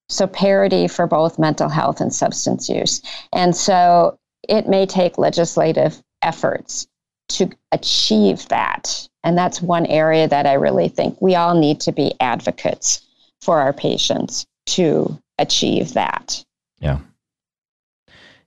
So, 0.08 0.26
parity 0.26 0.88
for 0.88 1.06
both 1.06 1.38
mental 1.38 1.68
health 1.68 2.00
and 2.00 2.12
substance 2.12 2.68
use. 2.68 3.02
And 3.32 3.56
so, 3.56 4.18
it 4.48 4.68
may 4.68 4.84
take 4.84 5.16
legislative 5.16 6.02
efforts 6.22 6.88
to 7.28 7.50
achieve 7.70 8.48
that. 8.48 9.08
And 9.22 9.38
that's 9.38 9.62
one 9.62 9.86
area 9.86 10.26
that 10.26 10.46
I 10.46 10.54
really 10.54 10.88
think 10.88 11.20
we 11.20 11.36
all 11.36 11.54
need 11.54 11.80
to 11.82 11.92
be 11.92 12.14
advocates 12.20 13.06
for 13.42 13.60
our 13.60 13.72
patients 13.72 14.46
to 14.66 15.18
achieve 15.38 15.94
that. 15.94 16.44
Yeah. 16.80 16.98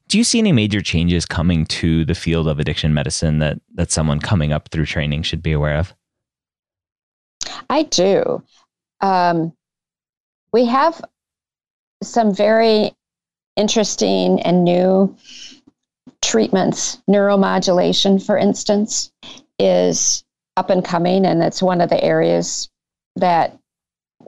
Do 0.07 0.17
you 0.17 0.23
see 0.23 0.39
any 0.39 0.51
major 0.51 0.81
changes 0.81 1.25
coming 1.25 1.65
to 1.67 2.05
the 2.05 2.13
field 2.13 2.47
of 2.47 2.59
addiction 2.59 2.93
medicine 2.93 3.39
that 3.39 3.59
that 3.73 3.91
someone 3.91 4.19
coming 4.19 4.53
up 4.53 4.69
through 4.69 4.85
training 4.85 5.23
should 5.23 5.41
be 5.41 5.53
aware 5.53 5.77
of? 5.77 5.93
I 7.69 7.83
do. 7.83 8.43
Um, 9.01 9.53
we 10.51 10.65
have 10.65 11.03
some 12.03 12.33
very 12.33 12.93
interesting 13.55 14.41
and 14.41 14.63
new 14.63 15.15
treatments. 16.21 17.01
Neuromodulation, 17.09 18.23
for 18.23 18.37
instance, 18.37 19.11
is 19.57 20.23
up 20.57 20.69
and 20.69 20.85
coming, 20.85 21.25
and 21.25 21.41
it's 21.41 21.61
one 21.61 21.81
of 21.81 21.89
the 21.89 22.03
areas 22.03 22.69
that 23.15 23.57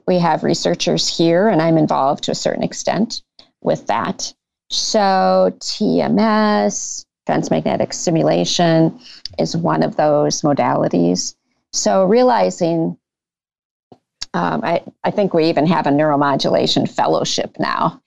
we 0.06 0.18
have 0.18 0.42
researchers 0.42 1.16
here, 1.16 1.48
and 1.48 1.60
I'm 1.60 1.78
involved 1.78 2.24
to 2.24 2.30
a 2.30 2.34
certain 2.36 2.62
extent 2.62 3.22
with 3.62 3.86
that. 3.86 4.32
So, 4.70 5.54
TMS, 5.60 7.04
transmagnetic 7.26 7.92
stimulation, 7.92 8.98
is 9.38 9.56
one 9.56 9.82
of 9.82 9.96
those 9.96 10.42
modalities. 10.42 11.34
So, 11.72 12.04
realizing 12.04 12.98
um, 14.34 14.60
I, 14.64 14.82
I 15.02 15.10
think 15.10 15.32
we 15.32 15.46
even 15.46 15.66
have 15.66 15.86
a 15.86 15.90
neuromodulation 15.90 16.90
fellowship 16.90 17.56
now. 17.58 18.02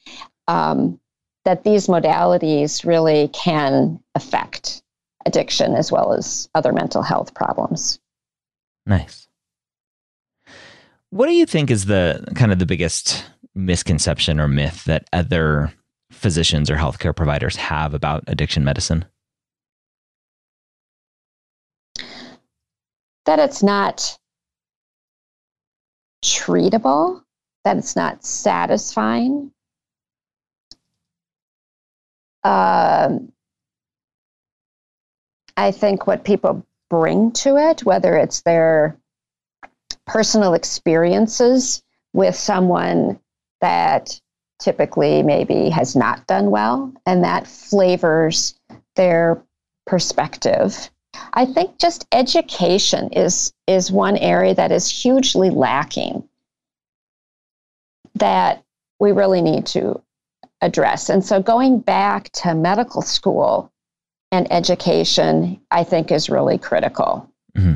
Um, 0.47 0.99
that 1.45 1.63
these 1.63 1.88
modalities 1.88 2.86
really 2.86 3.30
can 3.30 3.99
affect 4.13 4.84
addiction 5.25 5.73
as 5.73 5.91
well 5.91 6.13
as 6.13 6.49
other 6.54 6.73
mental 6.73 7.02
health 7.02 7.34
problems. 7.34 7.99
Nice. 8.86 9.29
What 11.12 11.26
do 11.26 11.34
you 11.34 11.45
think 11.45 11.72
is 11.72 11.86
the 11.86 12.24
kind 12.36 12.52
of 12.52 12.60
the 12.60 12.65
biggest 12.65 13.26
misconception 13.56 14.39
or 14.39 14.48
myth 14.48 14.84
that 14.86 15.08
other 15.12 15.74
physicians 16.12 16.69
or 16.69 16.76
healthcare 16.76 17.15
providers 17.15 17.56
have 17.56 17.93
about 17.93 18.24
addiction 18.28 18.63
medicine? 18.63 19.06
That 23.26 23.39
it's 23.39 23.63
not 23.63 24.17
treatable, 26.24 27.24
that 27.63 27.78
it's 27.78 27.95
not 27.95 28.24
satisfying. 28.24 29.52
Um, 32.43 33.32
I 35.58 35.72
think 35.72 36.08
what 36.08 36.24
people 36.24 36.65
bring 36.89 37.32
to 37.34 37.58
it, 37.58 37.84
whether 37.84 38.15
it's 38.15 38.41
their 38.41 38.99
personal 40.10 40.56
experiences 40.56 41.84
with 42.13 42.36
someone 42.36 43.19
that 43.62 44.19
typically 44.60 45.22
maybe 45.22 45.69
has 45.69 45.95
not 45.95 46.26
done 46.26 46.50
well, 46.50 46.91
and 47.06 47.24
that 47.24 47.45
flavors 47.45 48.56
their 48.95 49.41
perspective. 49.86 50.89
I 51.34 51.45
think 51.45 51.78
just 51.78 52.08
education 52.12 53.10
is 53.13 53.54
is 53.67 53.91
one 53.91 54.17
area 54.17 54.56
that 54.56 54.72
is 54.72 54.89
hugely 54.89 55.52
lacking 55.52 56.28
that 58.15 58.63
we 59.00 59.12
really 59.12 59.41
need 59.41 59.67
to 59.67 60.02
address. 60.62 61.10
And 61.10 61.24
so 61.24 61.41
going 61.41 61.80
back 61.80 62.32
to 62.32 62.56
medical 62.56 63.02
school 63.02 63.72
and 64.32 64.52
education, 64.52 65.62
I 65.72 65.84
think 65.84 66.12
is 66.12 66.30
really 66.30 66.58
critical. 66.58 67.32
Mm-hmm. 67.56 67.76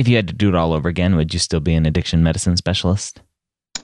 If 0.00 0.08
you 0.08 0.16
had 0.16 0.28
to 0.28 0.32
do 0.32 0.48
it 0.48 0.54
all 0.54 0.72
over 0.72 0.88
again, 0.88 1.14
would 1.16 1.34
you 1.34 1.38
still 1.38 1.60
be 1.60 1.74
an 1.74 1.84
addiction 1.84 2.22
medicine 2.22 2.56
specialist? 2.56 3.20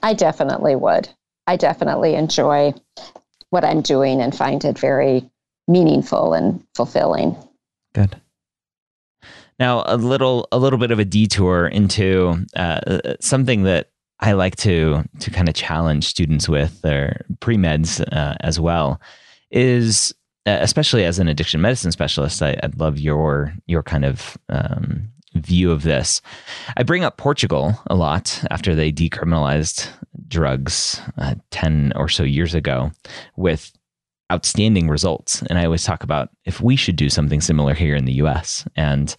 I 0.01 0.15
definitely 0.15 0.75
would. 0.75 1.07
I 1.45 1.57
definitely 1.57 2.15
enjoy 2.15 2.73
what 3.51 3.63
I'm 3.63 3.83
doing 3.83 4.19
and 4.19 4.35
find 4.35 4.65
it 4.65 4.79
very 4.79 5.29
meaningful 5.67 6.33
and 6.33 6.65
fulfilling. 6.73 7.35
Good. 7.93 8.19
Now, 9.59 9.83
a 9.85 9.95
little 9.95 10.47
a 10.51 10.57
little 10.57 10.79
bit 10.79 10.89
of 10.89 10.97
a 10.97 11.05
detour 11.05 11.67
into 11.67 12.43
uh, 12.55 13.13
something 13.21 13.61
that 13.65 13.91
I 14.19 14.31
like 14.31 14.55
to 14.55 15.03
to 15.19 15.29
kind 15.29 15.47
of 15.47 15.53
challenge 15.53 16.07
students 16.07 16.49
with, 16.49 16.83
or 16.83 17.27
pre 17.41 17.57
meds 17.57 18.01
uh, 18.11 18.33
as 18.39 18.59
well, 18.59 18.99
is 19.51 20.15
uh, 20.47 20.57
especially 20.61 21.05
as 21.05 21.19
an 21.19 21.27
addiction 21.27 21.61
medicine 21.61 21.91
specialist. 21.91 22.41
I, 22.41 22.57
would 22.63 22.79
love 22.79 22.97
your 22.99 23.53
your 23.67 23.83
kind 23.83 24.03
of 24.03 24.35
um, 24.49 25.11
view 25.37 25.71
of 25.71 25.83
this. 25.83 26.21
I 26.75 26.83
bring 26.83 27.03
up 27.03 27.17
Portugal 27.17 27.79
a 27.87 27.95
lot 27.95 28.43
after 28.51 28.75
they 28.75 28.91
decriminalized 28.91 29.89
drugs 30.27 31.01
uh, 31.17 31.35
10 31.51 31.93
or 31.95 32.09
so 32.09 32.23
years 32.23 32.53
ago 32.53 32.91
with 33.35 33.71
outstanding 34.31 34.89
results. 34.89 35.41
And 35.43 35.57
I 35.57 35.65
always 35.65 35.83
talk 35.83 36.03
about 36.03 36.29
if 36.45 36.59
we 36.59 36.75
should 36.75 36.95
do 36.97 37.09
something 37.09 37.39
similar 37.39 37.73
here 37.73 37.95
in 37.95 38.05
the 38.05 38.13
US. 38.13 38.65
And 38.75 39.15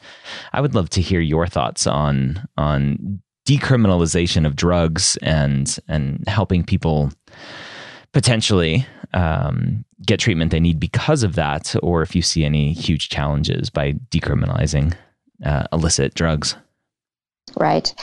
I 0.52 0.61
would 0.61 0.74
love 0.74 0.90
to 0.90 1.00
hear 1.00 1.20
your 1.20 1.46
thoughts 1.46 1.87
on 1.87 2.46
on 2.57 3.22
decriminalization 3.46 4.46
of 4.46 4.57
drugs 4.57 5.16
and 5.22 5.78
and 5.88 6.22
helping 6.28 6.62
people 6.64 7.11
potentially 8.12 8.87
um, 9.14 9.85
get 10.04 10.20
treatment 10.20 10.50
they 10.50 10.61
need 10.61 10.78
because 10.78 11.22
of 11.22 11.35
that, 11.35 11.74
or 11.83 12.02
if 12.02 12.14
you 12.14 12.22
see 12.22 12.44
any 12.44 12.72
huge 12.72 13.09
challenges 13.09 13.70
by 13.70 13.92
decriminalizing 14.11 14.94
uh, 15.44 15.64
illicit 15.72 16.14
drugs. 16.14 16.57
Right. 17.57 17.94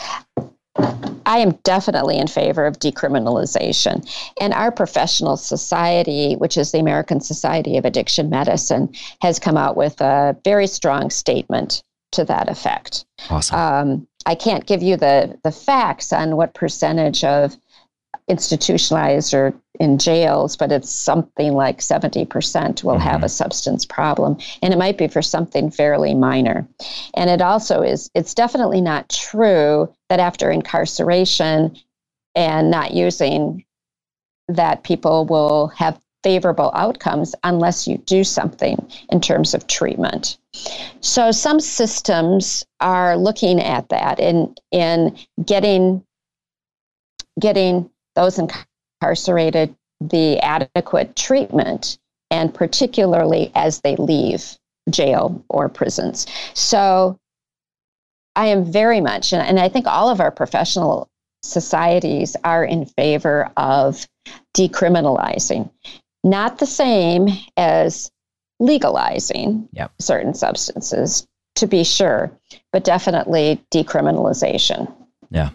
I 1.25 1.39
am 1.39 1.51
definitely 1.63 2.17
in 2.17 2.27
favor 2.27 2.65
of 2.65 2.79
decriminalization. 2.79 4.07
And 4.39 4.53
our 4.53 4.71
professional 4.71 5.37
society, 5.37 6.35
which 6.35 6.57
is 6.57 6.71
the 6.71 6.79
American 6.79 7.21
Society 7.21 7.77
of 7.77 7.85
Addiction 7.85 8.29
Medicine, 8.29 8.93
has 9.21 9.39
come 9.39 9.57
out 9.57 9.77
with 9.77 10.01
a 10.01 10.37
very 10.43 10.67
strong 10.67 11.09
statement 11.09 11.83
to 12.11 12.25
that 12.25 12.49
effect. 12.49 13.05
Awesome. 13.29 13.59
Um, 13.59 14.07
I 14.25 14.35
can't 14.35 14.65
give 14.65 14.83
you 14.83 14.97
the, 14.97 15.37
the 15.43 15.51
facts 15.51 16.11
on 16.11 16.35
what 16.35 16.53
percentage 16.53 17.23
of 17.23 17.55
institutionalized 18.27 19.33
or 19.33 19.53
in 19.79 19.97
jails, 19.97 20.55
but 20.55 20.71
it's 20.71 20.89
something 20.89 21.53
like 21.53 21.79
70% 21.79 22.83
will 22.83 22.93
mm-hmm. 22.93 23.01
have 23.01 23.23
a 23.23 23.29
substance 23.29 23.85
problem. 23.85 24.37
And 24.61 24.73
it 24.73 24.77
might 24.77 24.97
be 24.97 25.07
for 25.07 25.21
something 25.21 25.71
fairly 25.71 26.13
minor. 26.13 26.67
And 27.13 27.29
it 27.29 27.41
also 27.41 27.81
is, 27.81 28.09
it's 28.15 28.33
definitely 28.33 28.81
not 28.81 29.09
true 29.09 29.93
that 30.09 30.19
after 30.19 30.49
incarceration 30.49 31.75
and 32.35 32.69
not 32.69 32.91
using 32.91 33.65
that 34.47 34.83
people 34.83 35.25
will 35.25 35.67
have 35.67 35.99
favorable 36.25 36.71
outcomes 36.73 37.35
unless 37.43 37.87
you 37.87 37.99
do 37.99 38.23
something 38.23 38.83
in 39.11 39.21
terms 39.21 39.53
of 39.53 39.67
treatment. 39.67 40.37
So 41.01 41.31
some 41.31 41.59
systems 41.59 42.65
are 42.79 43.15
looking 43.15 43.61
at 43.61 43.89
that 43.89 44.19
in 44.19 44.55
in 44.71 45.15
getting 45.45 46.03
getting 47.39 47.89
those 48.15 48.39
incarcerated 48.39 48.74
the 50.01 50.39
adequate 50.39 51.15
treatment, 51.15 51.97
and 52.31 52.53
particularly 52.53 53.51
as 53.53 53.81
they 53.81 53.95
leave 53.97 54.57
jail 54.89 55.43
or 55.49 55.69
prisons. 55.69 56.25
So 56.53 57.19
I 58.35 58.47
am 58.47 58.71
very 58.71 59.01
much, 59.01 59.33
and 59.33 59.59
I 59.59 59.69
think 59.69 59.85
all 59.87 60.09
of 60.09 60.19
our 60.19 60.31
professional 60.31 61.07
societies 61.43 62.35
are 62.43 62.65
in 62.65 62.85
favor 62.85 63.51
of 63.57 64.07
decriminalizing. 64.57 65.69
Not 66.23 66.57
the 66.57 66.65
same 66.65 67.29
as 67.55 68.11
legalizing 68.59 69.69
yep. 69.71 69.91
certain 69.99 70.33
substances, 70.33 71.27
to 71.55 71.67
be 71.67 71.83
sure, 71.83 72.31
but 72.73 72.83
definitely 72.83 73.63
decriminalization. 73.71 74.91
Yeah. 75.29 75.51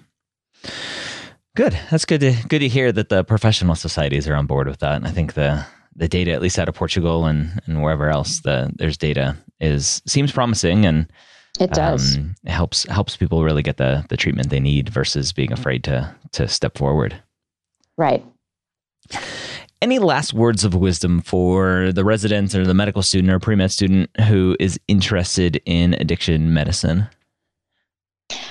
Good. 1.57 1.79
That's 1.91 2.05
good 2.05 2.21
to 2.21 2.35
good 2.49 2.61
to 2.61 2.69
hear 2.69 2.93
that 2.93 3.09
the 3.09 3.25
professional 3.25 3.75
societies 3.75 4.29
are 4.29 4.35
on 4.35 4.47
board 4.47 4.69
with 4.69 4.79
that. 4.81 4.97
And 4.97 5.07
I 5.07 5.11
think 5.11 5.35
the 5.35 5.67
the 5.97 6.09
data, 6.09 6.33
at 6.33 6.41
least 6.41 6.59
out 6.59 6.69
of 6.69 6.75
Portugal 6.75 7.27
and, 7.27 7.61
and 7.67 7.83
wherever 7.83 8.09
else, 8.09 8.41
the 8.41 8.73
there's 8.77 8.97
data 8.97 9.37
is 9.61 10.01
seems 10.07 10.33
promising 10.33 10.87
and 10.87 11.11
it 11.59 11.73
does 11.73 12.17
um, 12.17 12.37
it 12.45 12.53
helps 12.53 12.85
helps 12.85 13.17
people 13.17 13.43
really 13.43 13.63
get 13.63 13.77
the 13.77 14.05
the 14.09 14.17
treatment 14.17 14.51
they 14.51 14.61
need 14.61 14.89
versus 14.89 15.33
being 15.33 15.53
afraid 15.53 15.83
to 15.85 16.15
to 16.33 16.47
step 16.47 16.79
forward. 16.79 17.21
Right. 17.97 18.25
Any 19.83 19.99
last 19.99 20.35
words 20.35 20.63
of 20.63 20.75
wisdom 20.75 21.21
for 21.21 21.91
the 21.93 22.05
resident 22.05 22.55
or 22.55 22.67
the 22.67 22.75
medical 22.75 23.03
student 23.03 23.33
or 23.33 23.41
pre 23.41 23.57
med 23.57 23.73
student 23.73 24.09
who 24.29 24.57
is 24.61 24.79
interested 24.89 25.61
in 25.65 25.95
addiction 25.95 26.55
medicine? 26.55 27.09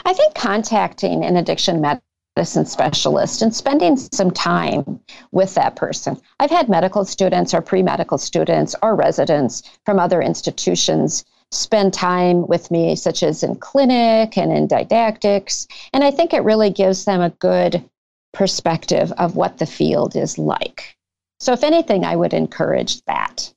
I 0.06 0.14
think 0.14 0.36
contacting 0.36 1.24
an 1.24 1.38
addiction 1.38 1.82
med- 1.82 2.02
medicine 2.40 2.66
specialist 2.66 3.42
and 3.42 3.54
spending 3.54 3.98
some 3.98 4.32
time 4.32 4.98
with 5.34 5.56
that 5.56 5.76
person. 5.76 6.18
I've 6.40 6.50
had 6.50 6.70
medical 6.70 7.04
students 7.04 7.54
or 7.54 7.62
pre 7.62 7.84
medical 7.84 8.18
students 8.18 8.78
or 8.82 8.96
residents 8.96 9.62
from 9.86 10.00
other 10.00 10.22
institutions 10.22 11.26
spend 11.52 11.94
time 11.94 12.48
with 12.48 12.72
me, 12.72 12.96
such 12.96 13.24
as 13.24 13.44
in 13.44 13.56
clinic 13.56 14.38
and 14.38 14.54
in 14.54 14.68
didactics. 14.68 15.68
And 15.92 16.02
I 16.02 16.12
think 16.12 16.34
it 16.34 16.46
really 16.46 16.70
gives 16.70 17.04
them 17.04 17.20
a 17.20 17.32
good 17.42 17.84
perspective 18.32 19.12
of 19.18 19.36
what 19.36 19.58
the 19.58 19.66
field 19.66 20.16
is 20.16 20.38
like. 20.38 20.96
So, 21.42 21.52
if 21.52 21.62
anything, 21.62 22.06
I 22.06 22.16
would 22.16 22.34
encourage 22.34 23.04
that. 23.04 23.54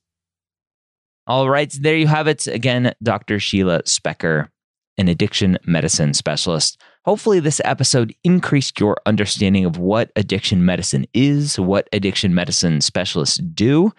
All 1.25 1.49
right, 1.49 1.73
there 1.79 1.95
you 1.95 2.07
have 2.07 2.27
it. 2.27 2.47
Again, 2.47 2.93
Dr. 3.01 3.39
Sheila 3.39 3.83
Specker, 3.83 4.49
an 4.97 5.07
addiction 5.07 5.57
medicine 5.65 6.13
specialist. 6.13 6.81
Hopefully, 7.05 7.41
this 7.41 7.59
episode 7.65 8.15
increased 8.23 8.79
your 8.79 8.97
understanding 9.05 9.65
of 9.65 9.77
what 9.77 10.11
addiction 10.15 10.65
medicine 10.65 11.05
is, 11.13 11.59
what 11.59 11.89
addiction 11.91 12.33
medicine 12.33 12.79
specialists 12.79 13.37
do, 13.37 13.91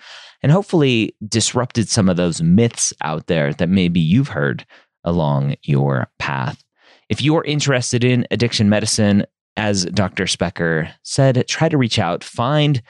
and 0.42 0.50
hopefully 0.50 1.14
disrupted 1.28 1.88
some 1.88 2.08
of 2.08 2.16
those 2.16 2.40
myths 2.40 2.94
out 3.02 3.26
there 3.26 3.52
that 3.54 3.68
maybe 3.68 4.00
you've 4.00 4.28
heard 4.28 4.64
along 5.04 5.56
your 5.62 6.08
path. 6.18 6.64
If 7.10 7.20
you're 7.20 7.44
interested 7.44 8.04
in 8.04 8.26
addiction 8.30 8.70
medicine, 8.70 9.26
as 9.58 9.84
Dr. 9.84 10.24
Specker 10.24 10.90
said, 11.02 11.44
try 11.46 11.68
to 11.68 11.76
reach 11.76 11.98
out, 11.98 12.24
find 12.24 12.82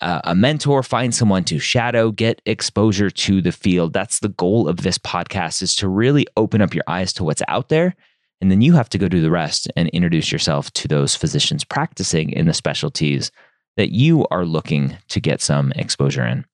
uh, 0.00 0.22
a 0.24 0.34
mentor, 0.34 0.82
find 0.82 1.14
someone 1.14 1.44
to 1.44 1.58
shadow, 1.58 2.10
get 2.10 2.40
exposure 2.46 3.10
to 3.10 3.42
the 3.42 3.52
field. 3.52 3.92
That's 3.92 4.20
the 4.20 4.30
goal 4.30 4.66
of 4.66 4.78
this 4.78 4.96
podcast 4.96 5.60
is 5.60 5.74
to 5.76 5.88
really 5.88 6.26
open 6.38 6.62
up 6.62 6.74
your 6.74 6.84
eyes 6.88 7.12
to 7.14 7.24
what's 7.24 7.42
out 7.48 7.68
there 7.68 7.94
and 8.42 8.50
then 8.50 8.60
you 8.60 8.72
have 8.72 8.88
to 8.88 8.98
go 8.98 9.08
do 9.08 9.22
the 9.22 9.30
rest 9.30 9.70
and 9.76 9.88
introduce 9.90 10.32
yourself 10.32 10.68
to 10.72 10.88
those 10.88 11.14
physicians 11.14 11.62
practicing 11.62 12.30
in 12.30 12.46
the 12.46 12.52
specialties 12.52 13.30
that 13.76 13.92
you 13.92 14.26
are 14.32 14.44
looking 14.44 14.96
to 15.08 15.20
get 15.20 15.40
some 15.40 15.72
exposure 15.76 16.26
in. 16.26 16.44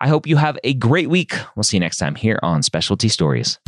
I 0.00 0.08
hope 0.08 0.26
you 0.26 0.36
have 0.36 0.58
a 0.64 0.74
great 0.74 1.08
week. 1.08 1.34
We'll 1.56 1.62
see 1.62 1.78
you 1.78 1.80
next 1.80 1.96
time 1.96 2.14
here 2.14 2.38
on 2.42 2.62
Specialty 2.62 3.08
Stories. 3.08 3.58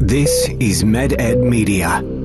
This 0.00 0.48
is 0.58 0.84
MedEd 0.84 1.42
Media. 1.42 2.17